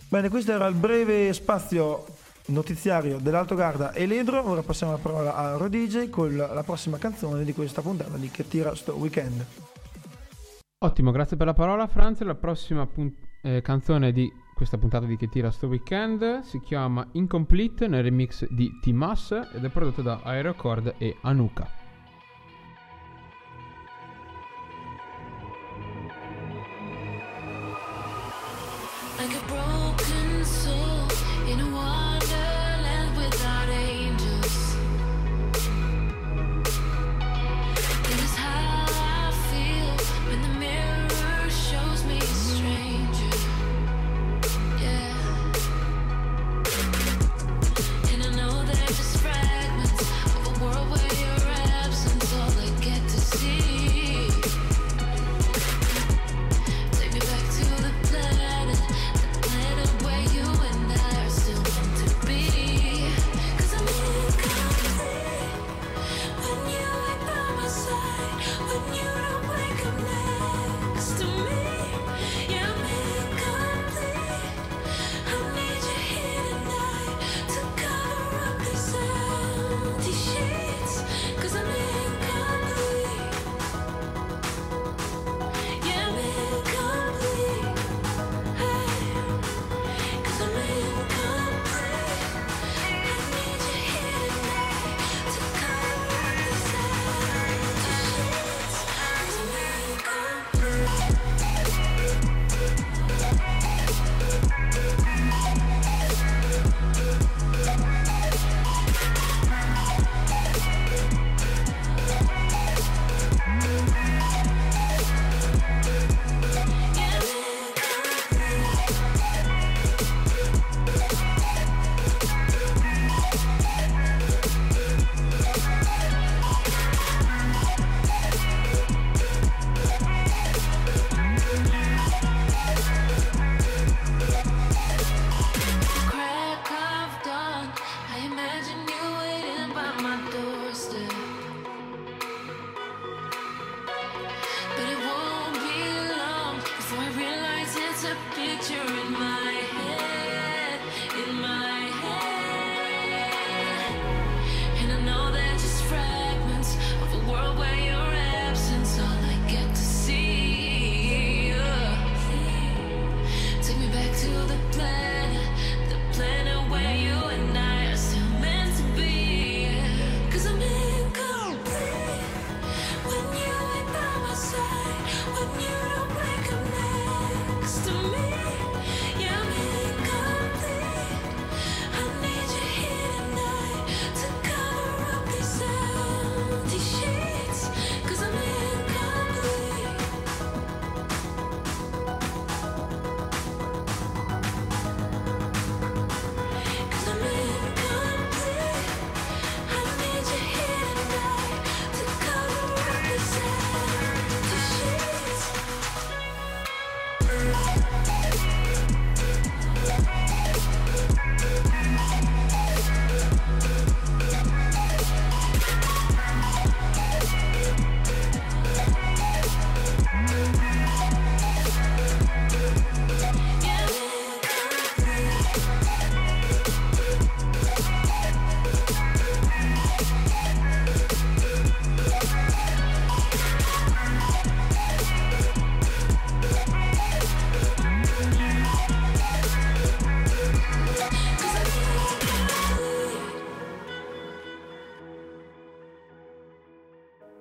[0.08, 2.04] Bene, questo era il breve spazio
[2.50, 4.48] notiziario dell'Alto Garda e Ledro.
[4.48, 8.46] Ora passiamo la parola a Rodigi con la prossima canzone di questa puntata di Che
[8.46, 9.44] tira sto weekend.
[10.82, 12.20] Ottimo, grazie per la parola Franz.
[12.20, 17.06] La prossima pun- eh, canzone di questa puntata di Che tira sto weekend si chiama
[17.12, 21.78] Incomplete nel remix di Timas ed è prodotto da Aerocord e Anuka.
[29.18, 29.49] Like a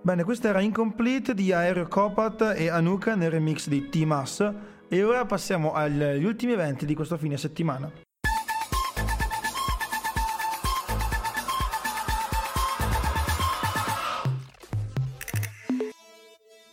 [0.09, 4.51] Bene, questa era Incomplete di Aereo Copat e Anuka nel remix di T-Mass
[4.87, 7.91] e ora passiamo agli ultimi eventi di questo fine settimana.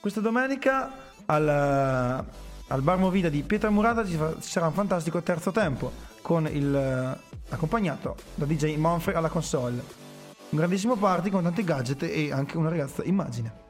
[0.00, 0.92] Questa domenica
[1.26, 3.70] al, al Bar Movida di Pietra
[4.06, 7.20] ci, fa- ci sarà un fantastico terzo tempo con il,
[7.50, 10.05] accompagnato da DJ Monfrey alla console.
[10.48, 13.64] Un grandissimo party con tanti gadget e anche una ragazza immagine.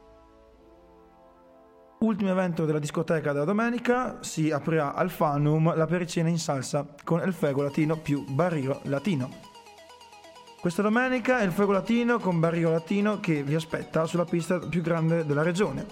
[2.00, 7.20] ultimo evento della discoteca della domenica, si aprirà al Fanum la pericena in salsa con
[7.26, 9.30] il Fego Latino più Barrio Latino.
[10.60, 14.82] Questa domenica è il Fuego Latino con Barrio Latino che vi aspetta sulla pista più
[14.82, 15.86] grande della regione,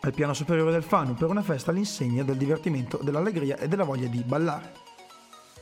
[0.00, 4.08] al piano superiore del Fanum, per una festa all'insegna del divertimento, dell'allegria e della voglia
[4.08, 4.86] di ballare.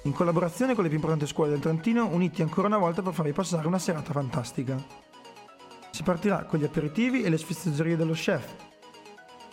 [0.02, 3.32] In collaborazione con le più importanti scuole del Trentino, uniti ancora una volta per farvi
[3.32, 4.76] passare una serata fantastica.
[5.90, 8.54] Si partirà con gli aperitivi e le sfisteggerie dello chef.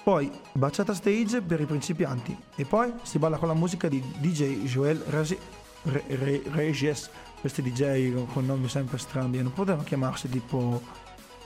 [0.03, 4.63] Poi baciata stage per i principianti e poi si balla con la musica di DJ
[4.65, 5.39] Joel Resi-
[5.83, 7.09] Re- Re- Regis.
[7.39, 10.81] Questi DJ con nomi sempre strani, non potevano chiamarsi tipo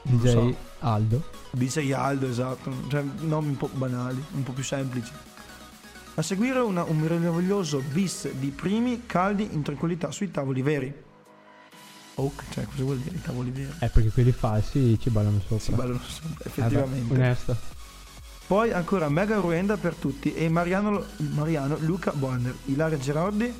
[0.02, 1.24] DJ so, Aldo.
[1.52, 5.12] DJ Aldo, esatto, cioè nomi un po' banali, un po' più semplici.
[6.20, 10.92] A seguire una- un meraviglioso bis di primi caldi in tranquillità sui tavoli veri.
[12.16, 13.70] Ok, cioè cosa vuol dire i tavoli veri?
[13.80, 15.60] Eh, perché quelli falsi ci ballano sopra.
[15.60, 17.14] Si ballano sempre, Eh, effettivamente.
[17.14, 17.56] beh, onesto.
[18.48, 23.54] Poi ancora Mega Ruenda per tutti e Mariano, Mariano Luca Bonner, Ilaria Gerardi,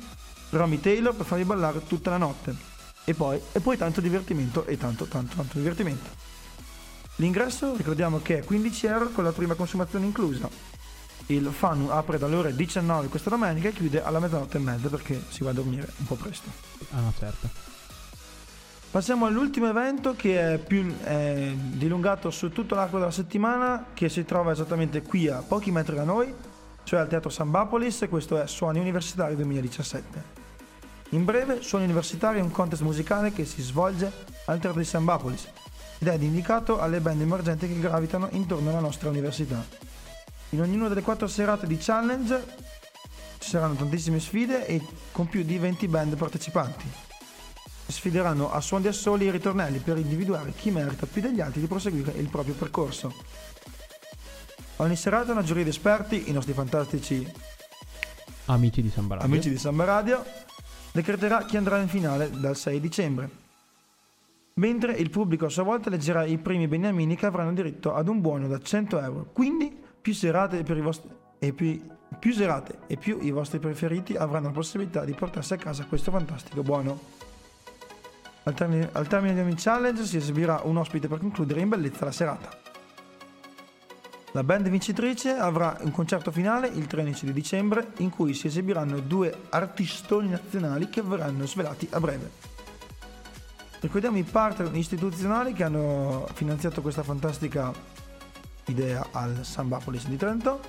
[0.50, 2.56] Romy Taylor per farvi ballare tutta la notte.
[3.04, 6.10] E poi, e poi tanto divertimento e tanto tanto tanto divertimento.
[7.16, 10.48] L'ingresso ricordiamo che è 15 euro con la prima consumazione inclusa.
[11.28, 15.22] Il FANU apre dalle ore 19 questa domenica e chiude alla mezzanotte e mezza perché
[15.28, 16.50] si va a dormire un po' presto.
[16.92, 17.48] Ah, certo.
[18.90, 24.24] Passiamo all'ultimo evento che è più è dilungato su tutto l'arco della settimana, che si
[24.24, 26.34] trova esattamente qui a pochi metri da noi,
[26.84, 30.36] cioè al Teatro Sambapolis, e questo è Suoni Universitari 2017.
[31.10, 34.10] In breve, Suoni Universitari è un contest musicale che si svolge
[34.46, 35.46] al Teatro di Sambapolis
[35.98, 39.87] ed è dedicato alle band emergenti che gravitano intorno alla nostra università.
[40.50, 42.44] In ognuna delle quattro serate di challenge
[43.38, 44.82] ci saranno tantissime sfide e
[45.12, 46.86] con più di 20 band partecipanti
[47.86, 51.66] sfideranno a suon di assoli i ritornelli per individuare chi merita più degli altri di
[51.66, 53.14] proseguire il proprio percorso.
[54.76, 57.26] Ogni serata una giuria di esperti, i nostri fantastici
[58.46, 59.28] Amici di San Baradio.
[59.28, 60.24] amici di Samba Radio,
[60.92, 63.30] decreterà chi andrà in finale dal 6 dicembre.
[64.54, 68.20] Mentre il pubblico a sua volta leggerà i primi beniamini che avranno diritto ad un
[68.20, 69.30] buono da 100 euro.
[69.32, 71.80] Quindi più serate per i vostri e più,
[72.18, 76.10] più serate e più i vostri preferiti avranno la possibilità di portarsi a casa questo
[76.10, 77.16] fantastico buono.
[78.44, 82.04] Al termine, al termine di ogni challenge si esibirà un ospite per concludere in bellezza
[82.04, 82.66] la serata.
[84.32, 89.00] La band vincitrice avrà un concerto finale il 13 di dicembre in cui si esibiranno
[89.00, 92.30] due artistoni nazionali che verranno svelati a breve.
[93.80, 97.72] Ricordiamo i partner istituzionali che hanno finanziato questa fantastica
[98.70, 100.60] idea al Sambapolis di Trento,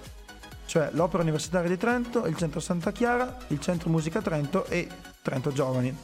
[0.66, 4.88] cioè l'Opera Universitaria di Trento, il Centro Santa Chiara, il Centro Musica Trento e
[5.22, 5.96] Trento Giovani.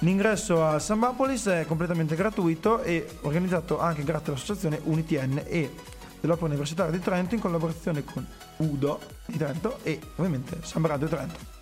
[0.00, 5.74] L'ingresso al Sambapolis è completamente gratuito e organizzato anche grazie all'associazione UniTN e
[6.20, 8.24] dell'Opera Universitaria di Trento in collaborazione con
[8.58, 11.56] Udo di Trento e ovviamente Samba Radio Trento.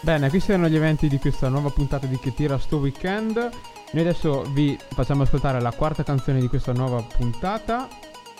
[0.00, 3.36] Bene, questi erano gli eventi di questa nuova puntata di Che tira sto weekend.
[3.90, 7.88] Noi adesso vi facciamo ascoltare la quarta canzone di questa nuova puntata.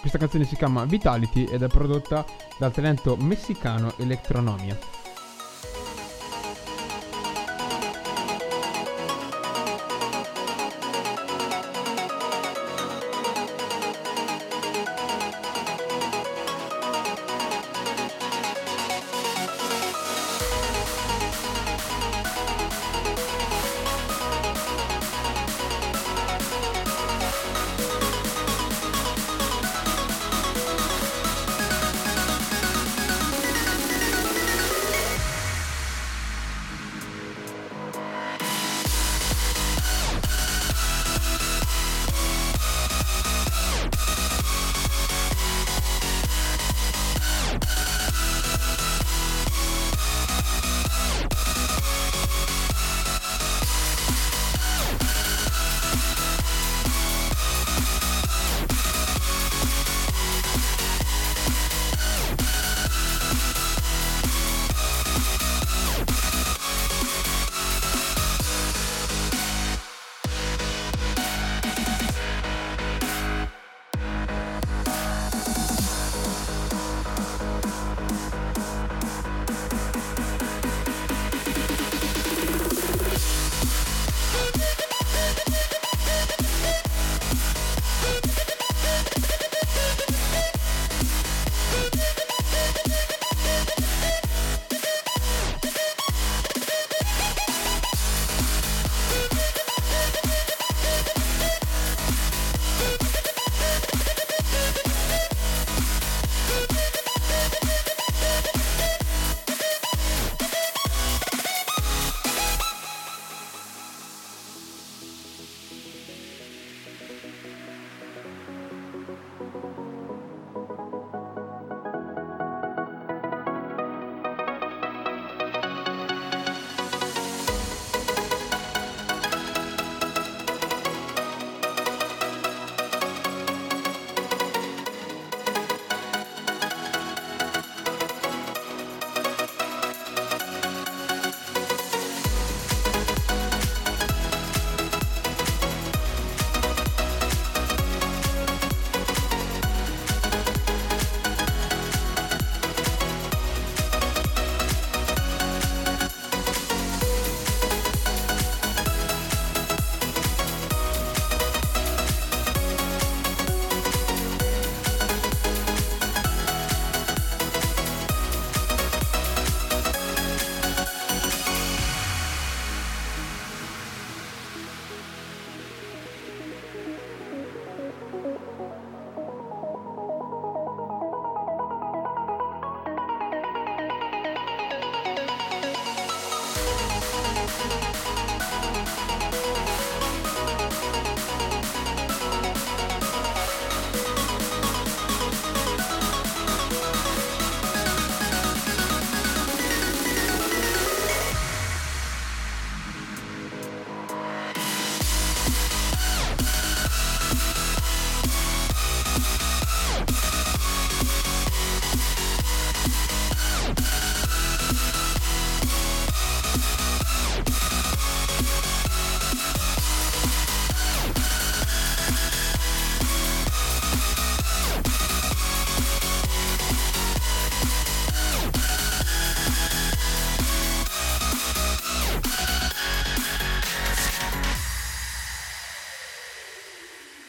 [0.01, 2.25] Questa canzone si chiama Vitality ed è prodotta
[2.57, 4.79] dal talento messicano Electronomia.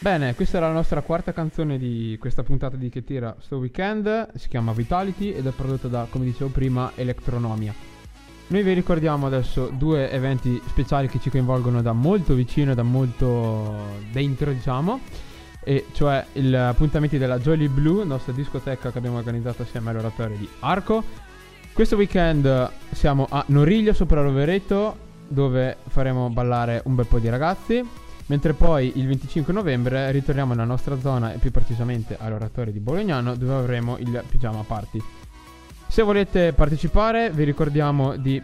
[0.09, 4.29] Bene, questa era la nostra quarta canzone di questa puntata di Che tira sto weekend.
[4.33, 7.71] Si chiama Vitality ed è prodotta da, come dicevo prima, Electronomia.
[8.47, 12.81] Noi vi ricordiamo adesso due eventi speciali che ci coinvolgono da molto vicino e da
[12.81, 13.75] molto
[14.11, 14.99] dentro, diciamo.
[15.63, 20.49] E cioè gli appuntamenti della Jolly Blue, nostra discoteca che abbiamo organizzato assieme all'oratorio di
[20.61, 21.03] Arco.
[21.71, 24.97] Questo weekend siamo a Noriglio sopra Rovereto,
[25.27, 28.07] dove faremo ballare un bel po' di ragazzi.
[28.29, 33.35] Mentre poi il 25 novembre ritorniamo nella nostra zona e più precisamente all'oratorio di Bolognano
[33.35, 35.01] dove avremo il pigiama party.
[35.87, 38.41] Se volete partecipare vi ricordiamo di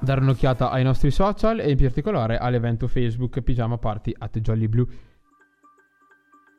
[0.00, 4.86] dare un'occhiata ai nostri social e in particolare all'evento Facebook Pigiama Party at Jolly Blue.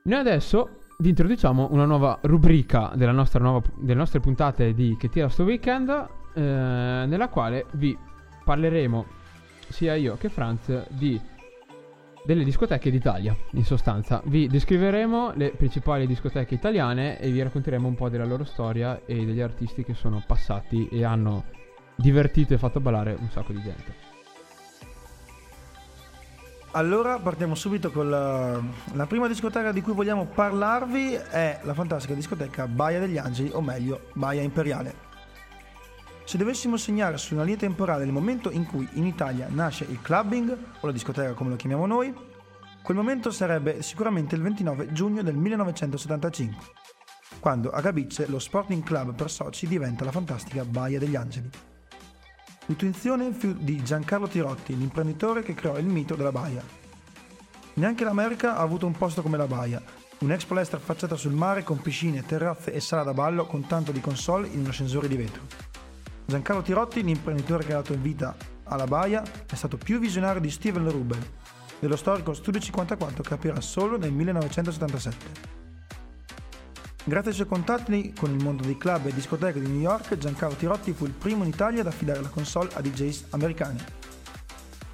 [0.03, 5.09] Noi adesso vi introduciamo una nuova rubrica della nostra nuova, delle nostre puntate di Che
[5.09, 5.89] tira sto weekend
[6.33, 7.97] eh, nella quale vi
[8.45, 9.05] parleremo
[9.67, 11.19] sia io che Franz di
[12.25, 14.21] delle discoteche d'Italia, in sostanza.
[14.25, 19.25] Vi descriveremo le principali discoteche italiane e vi racconteremo un po' della loro storia e
[19.25, 21.45] degli artisti che sono passati e hanno
[21.95, 24.13] divertito e fatto ballare un sacco di gente.
[26.71, 28.61] Allora partiamo subito con la,
[28.93, 33.61] la prima discoteca di cui vogliamo parlarvi è la fantastica discoteca Baia degli Angeli, o
[33.61, 35.04] meglio Baia Imperiale.
[36.25, 40.01] Se dovessimo segnare su una linea temporale il momento in cui in Italia nasce il
[40.01, 42.11] clubbing, o la discoteca come lo chiamiamo noi,
[42.81, 46.65] quel momento sarebbe sicuramente il 29 giugno del 1975,
[47.39, 51.49] quando a Gabice lo Sporting Club per soci diventa la fantastica Baia degli Angeli.
[52.65, 56.63] L'intuizione fu di Giancarlo Tirotti, l'imprenditore che creò il mito della Baia.
[57.75, 59.79] Neanche l'America ha avuto un posto come la Baia,
[60.19, 64.01] un'ex palestra affacciata sul mare con piscine, terrazze e sala da ballo con tanto di
[64.01, 65.84] console in un ascensore di vetro.
[66.27, 71.23] Giancarlo Tirotti, l'imprenditore ha dato vita alla Baia, è stato più visionario di Steven Rubel,
[71.79, 75.53] dello storico Studio 54 che aprirà solo nel 1977.
[77.03, 80.55] Grazie ai suoi contatti con il mondo dei club e discoteche di New York, Giancarlo
[80.55, 83.79] Tirotti fu il primo in Italia ad affidare la console a DJs americani.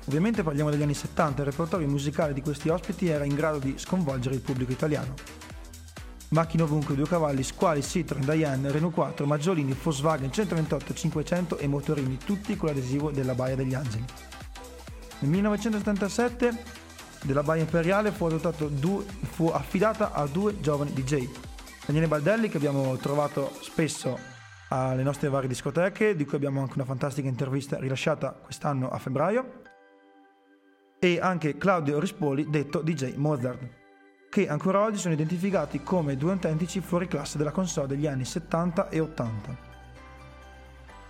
[0.07, 3.59] Ovviamente parliamo degli anni 70 e il repertorio musicale di questi ospiti era in grado
[3.59, 5.13] di sconvolgere il pubblico italiano.
[6.32, 12.17] Macchine ovunque, due cavalli, squali, Citroen, Diane, Renault 4, Maggiolini, Volkswagen 128, 500 e motorini,
[12.23, 14.05] tutti con l'adesivo della Baia degli Angeli.
[15.19, 16.63] Nel 1977
[17.23, 18.29] della Baia Imperiale fu,
[18.69, 21.27] due- fu affidata a due giovani DJ,
[21.86, 24.17] Daniele Baldelli che abbiamo trovato spesso
[24.69, 29.63] alle nostre varie discoteche, di cui abbiamo anche una fantastica intervista rilasciata quest'anno a febbraio,
[30.97, 33.79] e anche Claudio Rispoli, detto DJ Mozart,
[34.32, 39.01] che ancora oggi sono identificati come due autentici fuoriclasse della console degli anni 70 e
[39.01, 39.57] 80.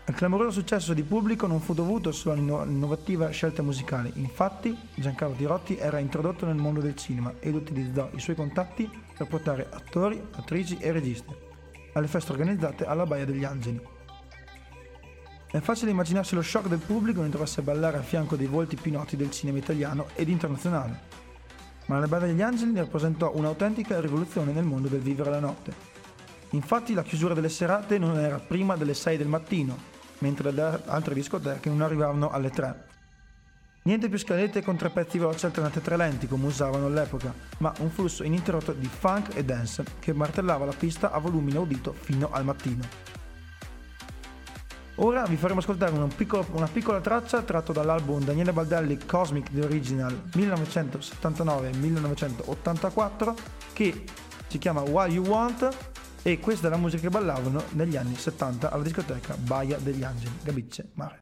[0.08, 5.78] Il clamoroso successo di pubblico non fu dovuto solo all'innovativa scelta musicale, infatti Giancarlo Tirotti
[5.78, 10.78] era introdotto nel mondo del cinema ed utilizzò i suoi contatti per portare attori, attrici
[10.80, 11.32] e registi
[11.94, 13.80] alle feste organizzate alla Baia degli Angeli.
[15.52, 18.78] È facile immaginarsi lo shock del pubblico nel trovarsi a ballare a fianco dei volti
[18.78, 21.11] più noti del cinema italiano ed internazionale,
[21.86, 25.74] ma la Baia degli Angeli rappresentò un'autentica rivoluzione nel mondo del vivere la notte.
[26.52, 29.78] Infatti la chiusura delle serate non era prima delle 6 del mattino,
[30.20, 32.90] mentre le altre discoteche non arrivavano alle 3.
[33.84, 37.74] Niente più scalette con tre pezzi veloci alternati a tre lenti come usavano all'epoca, ma
[37.80, 42.30] un flusso ininterrotto di funk e dance che martellava la pista a volume inaudito fino
[42.32, 43.21] al mattino.
[44.96, 49.64] Ora vi faremo ascoltare una, piccolo- una piccola traccia tratto dall'album Daniele Baldelli Cosmic The
[49.64, 53.34] Original 1979-1984
[53.74, 54.04] che
[54.48, 55.70] si chiama Why You Want
[56.24, 60.38] e questa è la musica che ballavano negli anni 70 alla discoteca Baia degli Angeli,
[60.44, 61.22] Gabice Mare.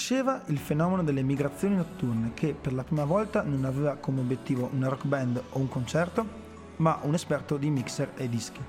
[0.00, 4.70] Nasceva il fenomeno delle migrazioni notturne che per la prima volta non aveva come obiettivo
[4.72, 6.26] una rock band o un concerto,
[6.76, 8.62] ma un esperto di mixer e dischi.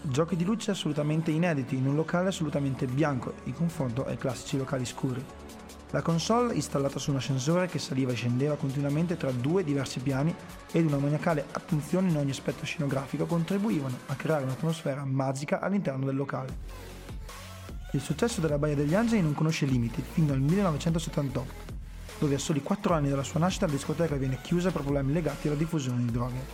[0.00, 4.86] Giochi di luce assolutamente inediti in un locale assolutamente bianco in confronto ai classici locali
[4.86, 5.22] scuri.
[5.90, 10.34] La console installata su un ascensore che saliva e scendeva continuamente tra due diversi piani
[10.72, 16.16] ed una maniacale attenzione in ogni aspetto scenografico contribuivano a creare un'atmosfera magica all'interno del
[16.16, 16.91] locale.
[17.94, 21.52] Il successo della Baia degli Angeli non conosce limiti fino al 1978,
[22.18, 25.48] dove a soli 4 anni dalla sua nascita la discoteca viene chiusa per problemi legati
[25.48, 26.46] alla diffusione di droghe.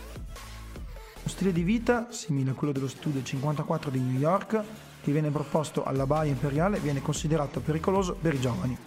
[1.23, 4.63] Lo stile di vita, simile a quello dello studio 54 di New York,
[5.01, 8.77] che viene proposto alla Baia Imperiale, viene considerato pericoloso per i giovani.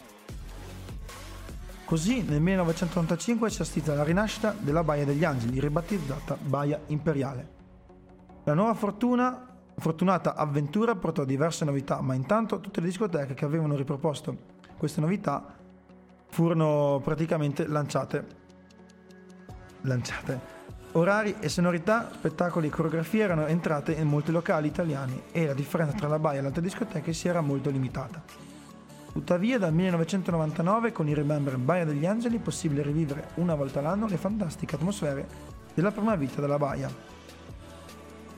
[1.87, 7.49] Così nel 1995 si assiste alla rinascita della Baia degli Angeli, ribattezzata Baia Imperiale.
[8.45, 13.77] La nuova fortuna, fortunata avventura portò diverse novità, ma intanto tutte le discoteche che avevano
[13.77, 15.45] riproposto queste novità
[16.29, 18.27] furono praticamente lanciate.
[19.83, 20.61] Lanciate.
[20.93, 25.97] Orari e sonorità, spettacoli e coreografie erano entrate in molti locali italiani e la differenza
[25.97, 28.23] tra la Baia e le altre discoteche si era molto limitata.
[29.13, 34.07] Tuttavia dal 1999 con i Remember Baia degli Angeli è possibile rivivere una volta l'anno
[34.07, 35.27] le fantastiche atmosfere
[35.75, 36.91] della prima vita della Baia.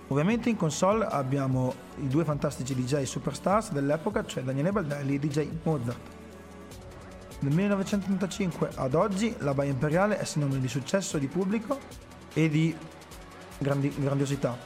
[0.09, 5.48] Ovviamente in console abbiamo i due fantastici DJ superstars dell'epoca, cioè Daniele Baldelli e DJ
[5.62, 5.98] Mozart.
[7.38, 11.78] Dal 1985 ad oggi la Baia Imperiale è sinonimo di successo di pubblico
[12.34, 12.76] e di
[13.59, 14.57] grandi- grandiosità.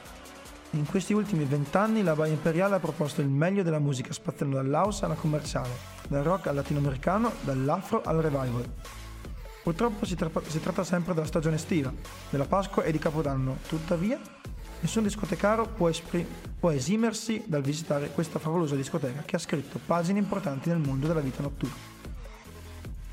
[0.73, 5.05] In questi ultimi vent'anni la Baia Imperiale ha proposto il meglio della musica, spaziando dall'house
[5.05, 5.71] alla commerciale,
[6.09, 8.65] dal rock al latinoamericano, dall'afro al revival.
[9.63, 11.93] Purtroppo si, tra- si tratta sempre della stagione estiva,
[12.29, 14.19] della Pasqua e di Capodanno, tuttavia
[14.81, 16.27] nessun discotecaro può, espri-
[16.59, 21.21] può esimersi dal visitare questa favolosa discoteca che ha scritto pagine importanti nel mondo della
[21.21, 21.97] vita notturna.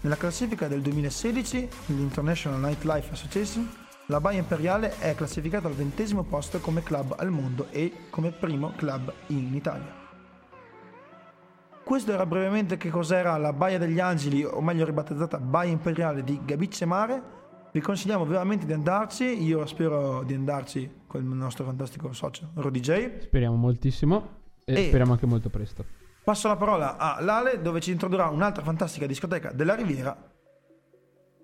[0.02, 3.68] Nella classifica del 2016 dell'International Nightlife Association,
[4.08, 8.74] la Baia Imperiale è classificata al ventesimo posto come club al mondo e come primo
[8.76, 10.04] club in Italia.
[11.84, 16.40] Questo era brevemente che cos'era la Baia degli Angeli, o meglio ribattezzata Baia Imperiale di
[16.44, 17.22] Gabice Mare.
[17.76, 22.80] Vi consigliamo veramente di andarci, io spero di andarci con il nostro fantastico socio Rodi
[22.80, 23.20] J.
[23.24, 24.30] Speriamo moltissimo
[24.64, 25.84] e, E- speriamo anche molto presto.
[26.24, 30.16] Passo la parola a Lale dove ci introdurrà un'altra fantastica discoteca della Riviera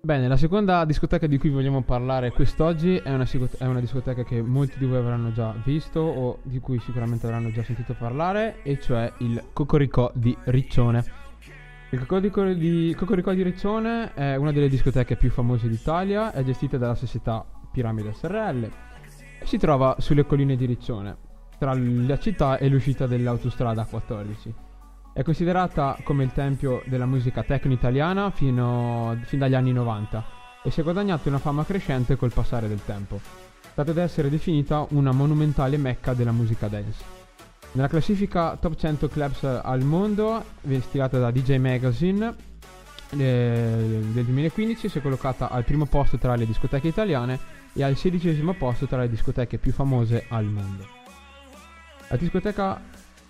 [0.04, 3.24] Bene, la seconda discoteca di cui vogliamo parlare quest'oggi è una,
[3.58, 7.52] è una discoteca che molti di voi avranno già visto o di cui sicuramente avranno
[7.52, 11.21] già sentito parlare, e cioè il Cocoricò di Riccione.
[11.92, 16.94] Il Cocorico di, di Riccione è una delle discoteche più famose d'Italia, è gestita dalla
[16.94, 18.70] società Piramide SRL
[19.38, 21.14] e si trova sulle colline di Riccione,
[21.58, 24.52] tra la città e l'uscita dell'autostrada A14.
[25.12, 30.24] È considerata come il tempio della musica techno italiana fino, fin dagli anni 90
[30.62, 33.20] e si è guadagnato una fama crescente col passare del tempo,
[33.74, 37.21] tanto ad essere definita una monumentale mecca della musica dance.
[37.72, 40.44] Nella classifica top 100 clubs al mondo,
[40.80, 42.34] stilata da DJ Magazine,
[43.10, 43.16] eh,
[44.12, 47.38] del 2015 si è collocata al primo posto tra le discoteche italiane
[47.72, 50.86] e al sedicesimo posto tra le discoteche più famose al mondo.
[52.08, 52.78] La discoteca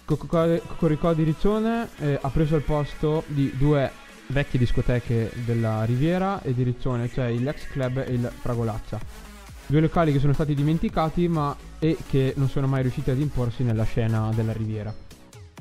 [0.05, 3.91] Coco- Cocoricò di Riccione eh, ha preso il posto di due
[4.27, 9.32] vecchie discoteche della Riviera e di Riccione, cioè Lex Club e il Fragolaccia.
[9.73, 13.63] Due locali che sono stati dimenticati ma e che non sono mai riusciti ad imporsi
[13.63, 14.93] nella scena della Riviera.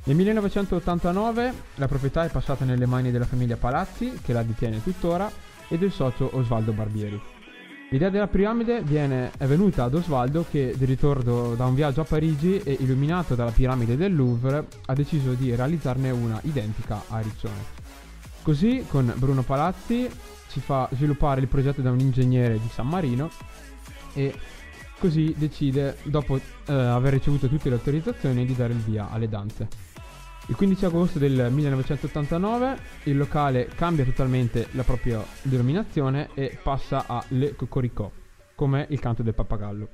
[0.04, 5.32] Nel 1989 la proprietà è passata nelle mani della famiglia Palazzi, che la detiene tuttora,
[5.70, 7.18] e del socio Osvaldo Barbieri.
[7.90, 12.04] L'idea della piramide viene, è venuta ad Osvaldo che, di ritorno da un viaggio a
[12.04, 17.64] Parigi e illuminato dalla piramide del Louvre, ha deciso di realizzarne una identica a Riccione.
[18.42, 20.10] Così, con Bruno Palazzi,
[20.48, 23.30] si fa sviluppare il progetto da un ingegnere di San Marino
[24.14, 24.34] e
[24.98, 29.68] così decide, dopo eh, aver ricevuto tutte le autorizzazioni, di dare il via alle danze.
[30.48, 37.24] Il 15 agosto del 1989 il locale cambia totalmente la propria denominazione e passa a
[37.30, 38.12] Le Cocoricò,
[38.56, 39.88] come il canto del pappagallo.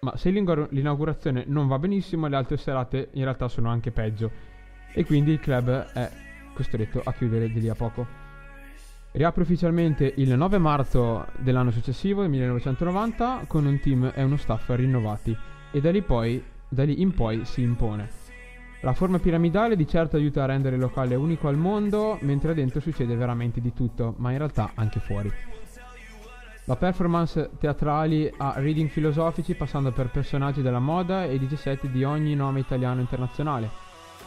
[0.00, 4.30] Ma se l'inaugurazione non va benissimo, le altre serate in realtà sono anche peggio
[4.92, 6.10] e quindi il club è
[6.54, 8.23] costretto a chiudere di lì a poco.
[9.16, 14.68] Riapre ufficialmente il 9 marzo dell'anno successivo, del 1990, con un team e uno staff
[14.70, 15.36] rinnovati
[15.70, 18.10] e da lì, poi, da lì in poi si impone.
[18.80, 22.80] La forma piramidale di certo aiuta a rendere il locale unico al mondo, mentre dentro
[22.80, 25.32] succede veramente di tutto, ma in realtà anche fuori.
[26.64, 32.02] Da performance teatrali a reading filosofici passando per personaggi della moda e DJ set di
[32.02, 33.70] ogni nome italiano internazionale,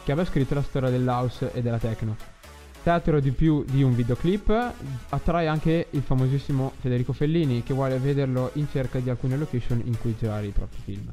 [0.02, 2.37] che aveva scritto la storia dell'house e della techno.
[2.82, 4.72] Teatro di più di un videoclip,
[5.10, 9.98] attrae anche il famosissimo Federico Fellini che vuole vederlo in cerca di alcune location in
[9.98, 11.12] cui girare i propri film.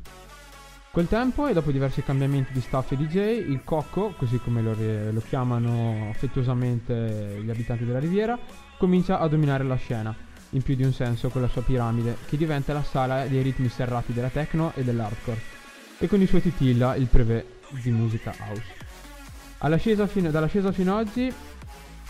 [0.95, 3.17] Col tempo e dopo diversi cambiamenti di staff e DJ,
[3.49, 4.73] il Cocco, così come lo,
[5.11, 8.39] lo chiamano affettuosamente gli abitanti della Riviera,
[8.77, 10.15] comincia a dominare la scena,
[10.51, 13.67] in più di un senso con la sua piramide, che diventa la sala dei ritmi
[13.67, 15.41] serrati della techno e dell'hardcore,
[15.97, 17.45] e con i suoi titilla il brevet
[17.81, 18.83] di musica house.
[20.07, 21.33] Fino- dall'ascesa fino ad oggi,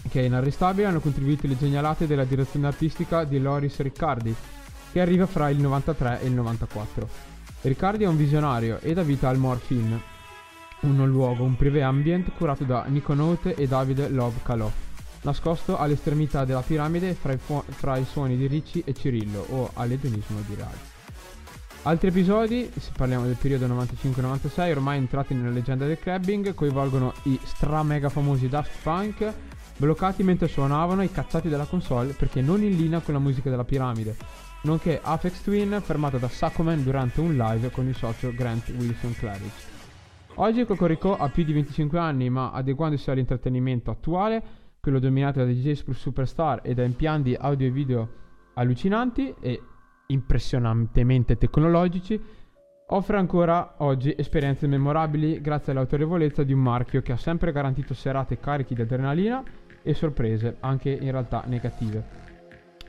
[0.09, 4.35] che è inarrestabile, hanno contribuito le genialate della direzione artistica di Loris Riccardi,
[4.91, 7.07] che arriva fra il 93 e il 94.
[7.61, 10.13] Riccardi è un visionario e dà vita al Morphine,
[10.81, 14.71] un luogo, un privé ambient curato da Nico Note e Davide Love Calò,
[15.21, 20.39] nascosto all'estremità della piramide fra i, fra i suoni di Ricci e Cirillo o all'edonismo
[20.45, 20.93] di Rai.
[21.87, 27.39] Altri episodi, se parliamo del periodo 95-96, ormai entrati nella leggenda del clubbing, coinvolgono i
[27.43, 29.33] stra mega famosi Daft Punk,
[29.77, 33.63] bloccati mentre suonavano e cacciati dalla console perché non in linea con la musica della
[33.63, 34.15] piramide,
[34.63, 39.73] nonché Apex Twin fermato da Saccoman durante un live con il socio Grant Wilson Claridge.
[40.35, 44.43] Oggi Cocorico ha più di 25 anni, ma adeguandosi all'intrattenimento attuale,
[44.81, 48.09] quello dominato da DJ superstar e da impianti audio e video
[48.55, 49.61] allucinanti e
[50.07, 52.21] impressionantemente tecnologici,
[52.87, 58.37] offre ancora oggi esperienze memorabili grazie all'autorevolezza di un marchio che ha sempre garantito serate
[58.37, 59.43] carichi di adrenalina
[59.85, 62.03] e sorprese, anche in realtà negative.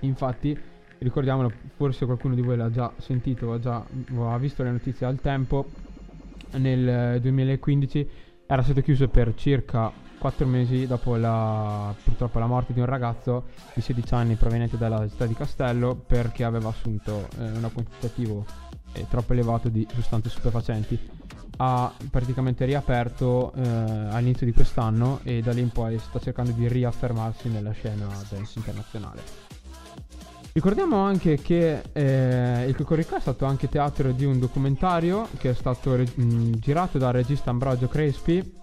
[0.01, 0.59] Infatti,
[0.99, 3.84] ricordiamolo, forse qualcuno di voi l'ha già sentito, ha già
[4.14, 5.66] o ha visto le notizie al tempo,
[6.53, 8.11] nel 2015
[8.47, 13.49] era stato chiuso per circa 4 mesi dopo la, purtroppo la morte di un ragazzo
[13.74, 18.47] di 16 anni proveniente dalla città di Castello perché aveva assunto eh, un quantitativo
[18.92, 20.99] eh, troppo elevato di sostanze stupefacenti.
[21.59, 26.68] Ha praticamente riaperto eh, all'inizio di quest'anno e da lì in poi sta cercando di
[26.68, 29.22] riaffermarsi nella scena dance internazionale.
[30.52, 35.54] Ricordiamo anche che eh, il Cocorico è stato anche teatro di un documentario che è
[35.54, 38.54] stato re- mh, girato dal regista Ambrogio Crespi,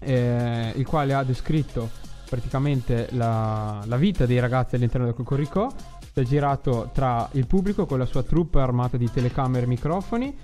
[0.00, 1.88] eh, il quale ha descritto
[2.28, 5.72] praticamente la, la vita dei ragazzi all'interno del Cocorico.
[6.12, 10.36] Si è girato tra il pubblico con la sua troupe armata di telecamere e microfoni,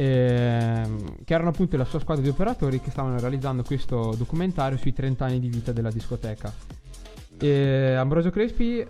[0.00, 4.94] ehm, che erano appunto la sua squadra di operatori che stavano realizzando questo documentario sui
[4.94, 6.52] 30 anni di vita della discoteca.
[7.38, 8.86] E Ambrogio Crespi, eh,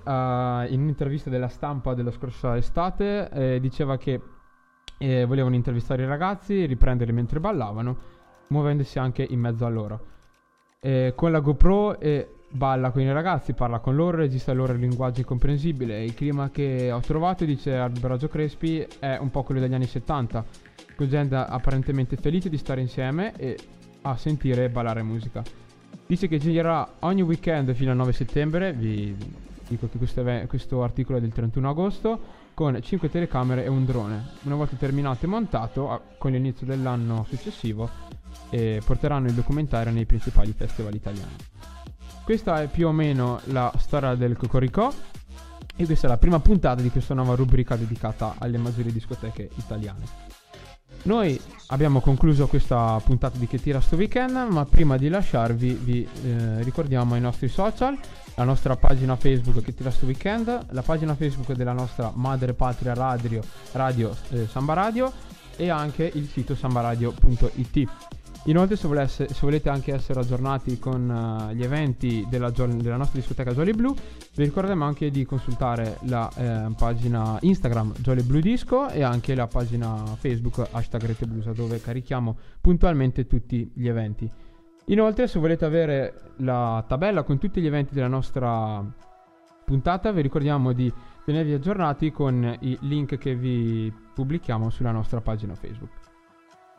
[0.69, 4.21] in un'intervista della stampa della scorsa estate, eh, diceva che
[4.99, 7.97] eh, volevano intervistare i ragazzi, riprenderli mentre ballavano,
[8.49, 10.07] muovendosi anche in mezzo a loro.
[10.81, 14.73] Eh, con la GoPro e balla con i ragazzi, parla con loro, registra il loro
[14.75, 16.03] linguaggio incomprensibile.
[16.03, 20.39] Il clima che ho trovato, dice Ambrogio Crespi, è un po' quello degli anni 70,
[20.41, 20.60] con
[21.09, 23.59] gente apparentemente felice di stare insieme e
[24.03, 25.43] a sentire e ballare musica.
[26.07, 28.73] Dice che girerà ogni weekend fino al 9 settembre.
[28.73, 29.17] Vi
[29.69, 32.39] dico che questo, eve- questo articolo è del 31 agosto.
[32.55, 34.31] Con 5 telecamere e un drone.
[34.43, 37.89] Una volta terminato e montato, a- con l'inizio dell'anno successivo,
[38.51, 41.37] eh, porteranno il documentario nei principali festival italiani.
[42.25, 44.93] Questa è più o meno la storia del Cocorico.
[45.77, 50.30] E questa è la prima puntata di questa nuova rubrica dedicata alle maggiori discoteche italiane.
[51.03, 56.07] Noi abbiamo concluso questa puntata di Che tira sto weekend, ma prima di lasciarvi vi
[56.25, 57.99] eh, ricordiamo i nostri social,
[58.35, 62.95] la nostra pagina Facebook Che tira sto weekend, la pagina Facebook della nostra madre patria
[62.95, 63.41] radio,
[63.73, 65.13] radio eh, Samba Radio
[65.57, 67.89] e anche il sito sambaradio.it.
[68.45, 71.11] Inoltre se, volesse- se volete anche essere aggiornati con
[71.51, 73.95] eh, gli eventi della, della nostra discoteca Jolly Blue,
[74.35, 79.47] vi ricordiamo anche di consultare la eh, pagina Instagram Jolly Blue Disco e anche la
[79.47, 84.31] pagina Facebook hashtag Rete Blusa dove carichiamo puntualmente tutti gli eventi.
[84.87, 88.83] Inoltre se volete avere la tabella con tutti gli eventi della nostra
[89.67, 90.93] puntata vi ricordiamo di
[91.25, 95.93] tenervi aggiornati con i link che vi pubblichiamo sulla nostra pagina Facebook.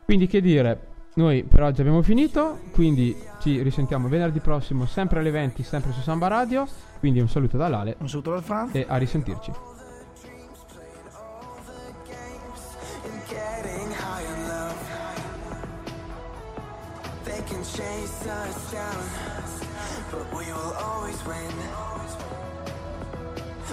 [0.04, 5.30] Quindi che dire, noi per oggi abbiamo finito, quindi ci risentiamo venerdì prossimo, sempre alle
[5.30, 6.66] 20, sempre su Samba Radio.
[7.00, 7.98] Quindi un saluto da Lale.
[8.00, 8.74] Un saluto dal Franz.
[8.76, 9.52] E a risentirci.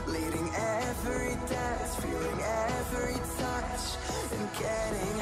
[0.06, 3.98] Leading every dance, feeling every touch,
[4.32, 5.17] and getting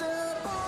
[0.00, 0.60] Trust.